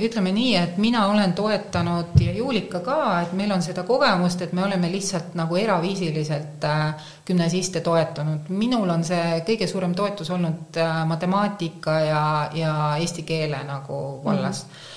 [0.00, 4.56] ütleme nii, et mina olen toetanud ja Juulika ka, et meil on seda kogemust, et
[4.56, 8.48] me oleme lihtsalt nagu eraviisiliselt äh, gümnasiste toetanud.
[8.48, 12.26] minul on see kõige suurem toetus olnud äh, matemaatika ja,
[12.56, 14.92] ja eesti keele nagu vallas mm.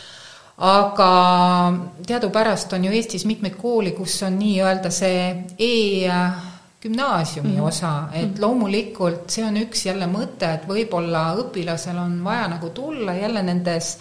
[0.63, 1.11] aga
[2.07, 5.75] teadupärast on ju Eestis mitmeid kooli, kus on nii-öelda see e
[6.81, 7.67] gümnaasiumi mm -hmm.
[7.67, 8.41] osa, et mhm.
[8.41, 13.97] loomulikult see on üks jälle mõte, et võib-olla õpilasel on vaja nagu tulla jälle nendes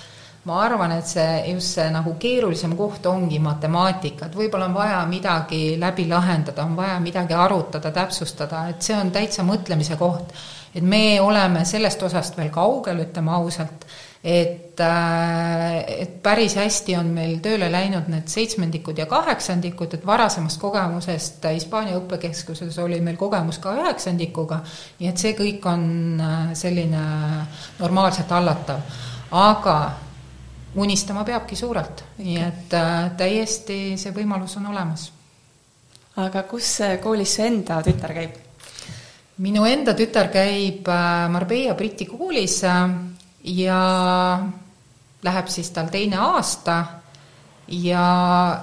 [0.46, 5.00] ma arvan, et see just see nagu keerulisem koht ongi matemaatika, et võib-olla on vaja
[5.10, 10.34] midagi läbi lahendada, on vaja midagi arutada, täpsustada, et see on täitsa mõtlemise koht.
[10.74, 13.86] et me oleme sellest osast veel kaugel, ütleme ausalt
[14.26, 20.58] et, äh, et päris hästi on meil tööle läinud need seitsmendikud ja kaheksandikud, et varasemast
[20.58, 24.58] kogemusest Hispaania õppekeskuses oli meil kogemus ka üheksandikuga,
[24.98, 25.86] nii et see kõik on
[26.18, 27.04] äh, selline
[27.78, 28.82] normaalselt hallatav.
[29.30, 29.76] aga
[30.74, 35.12] unistama peabki suurelt, nii et äh, täiesti see võimalus on olemas.
[36.16, 38.42] aga kus koolis su enda tütar käib?
[39.38, 40.88] minu enda tütar käib
[41.30, 42.64] Marbella Briti koolis
[43.46, 43.80] ja
[45.22, 46.76] läheb siis tal teine aasta
[47.68, 48.06] ja,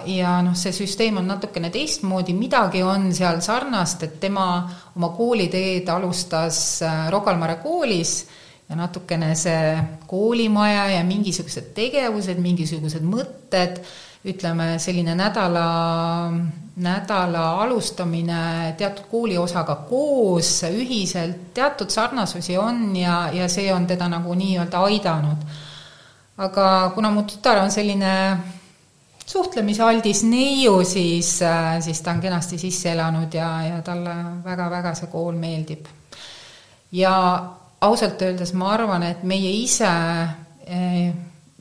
[0.08, 4.48] ja noh, see süsteem on natukene teistmoodi, midagi on seal sarnast, et tema
[4.96, 8.16] oma kooliteed alustas äh, Rocca al Mare koolis
[8.70, 9.76] ja natukene see
[10.08, 13.82] koolimaja ja mingisugused tegevused, mingisugused mõtted,
[14.26, 16.32] ütleme selline nädala,
[16.76, 24.34] nädala alustamine teatud kooliosaga koos, ühiselt, teatud sarnasusi on ja, ja see on teda nagu
[24.34, 25.48] nii-öelda aidanud.
[26.38, 28.14] aga kuna mu tütar on selline
[29.26, 31.40] suhtlemisaldis neiu, siis,
[31.80, 35.86] siis ta on kenasti sisse elanud ja, ja talle väga-väga see kool meeldib.
[36.92, 37.14] ja
[37.82, 39.92] ausalt öeldes ma arvan, et meie ise
[40.66, 41.14] eh,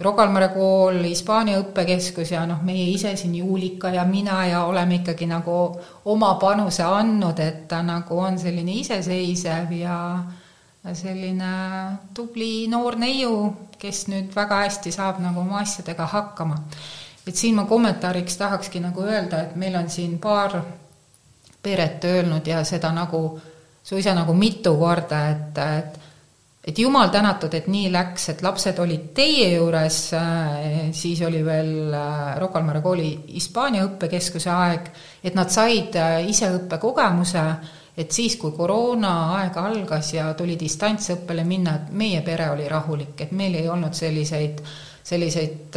[0.02, 5.26] Rocca kool, Hispaania õppekeskus ja noh, meie ise siin, Juulika ja mina ja oleme ikkagi
[5.26, 5.56] nagu
[6.04, 9.98] oma panuse andnud, et ta nagu on selline iseseisev ja
[10.92, 11.52] selline
[12.14, 13.36] tubli noor neiu,
[13.78, 16.58] kes nüüd väga hästi saab nagu oma asjadega hakkama.
[17.26, 20.56] et siin ma kommentaariks tahakski nagu öelda, et meil on siin paar
[21.62, 23.40] peret öelnud ja seda nagu
[23.84, 26.01] suisa nagu mitu korda, et, et
[26.64, 31.90] et jumal tänatud, et nii läks, et lapsed olid teie juures, äh, siis oli veel
[31.90, 34.92] äh, Rocca al Mare kooli Hispaania õppekeskuse aeg,
[35.24, 37.44] et nad said äh, ise õppekogemuse,
[37.98, 43.34] et siis, kui koroonaaeg algas ja tuli distantsõppele minna, et meie pere oli rahulik, et
[43.36, 44.62] meil ei olnud selliseid,
[45.02, 45.76] selliseid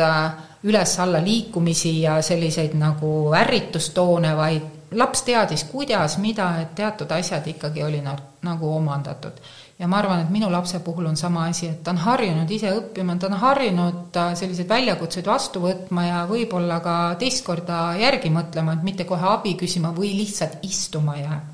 [0.70, 7.84] üles-alla liikumisi ja selliseid nagu ärritustoone, vaid laps teadis, kuidas, mida, et teatud asjad ikkagi
[7.84, 9.42] oli nagu omandatud
[9.80, 12.72] ja ma arvan, et minu lapse puhul on sama asi, et ta on harjunud ise
[12.78, 18.32] õppima, ta on harjunud äh, selliseid väljakutseid vastu võtma ja võib-olla ka teist korda järgi
[18.34, 21.52] mõtlema, et mitte kohe abi küsima või lihtsalt istuma jääb.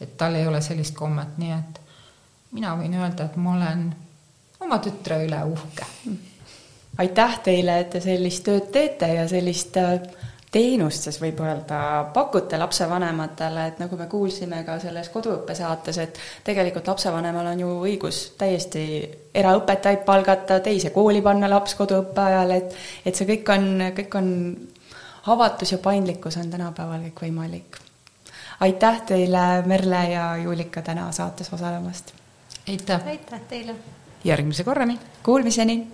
[0.00, 1.80] et tal ei ole sellist kommet, nii et
[2.52, 3.84] mina võin öelda, et ma olen
[4.60, 5.86] oma tütre üle uhke.
[6.98, 9.98] aitäh teile, et te sellist tööd teete ja sellist äh,
[10.54, 11.78] teenust siis võib öelda
[12.14, 18.20] pakute lapsevanematele, et nagu me kuulsime ka selles koduõppesaates, et tegelikult lapsevanemal on ju õigus
[18.38, 18.84] täiesti
[19.34, 24.28] eraõpetajaid palgata, teise kooli panna laps koduõppe ajal, et et see kõik on, kõik on,
[25.34, 27.80] avatus ja paindlikkus on tänapäeval kõik võimalik.
[28.60, 32.14] aitäh teile, Merle ja Juulika, täna saates osalemast!
[32.68, 33.06] aitäh!
[33.06, 33.74] aitäh teile!
[34.24, 34.98] järgmise korrani!
[35.22, 35.88] Kuulmiseni!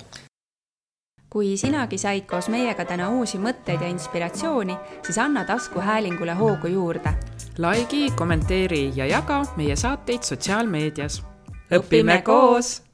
[1.30, 4.76] Kui sinagi said koos meiega täna uusi mõtteid ja inspiratsiooni,
[5.06, 7.14] siis anna taskuhäälingule hoogu juurde.
[7.58, 11.22] likei, kommenteeri ja jaga meie saateid sotsiaalmeedias.
[11.70, 12.89] õpime koos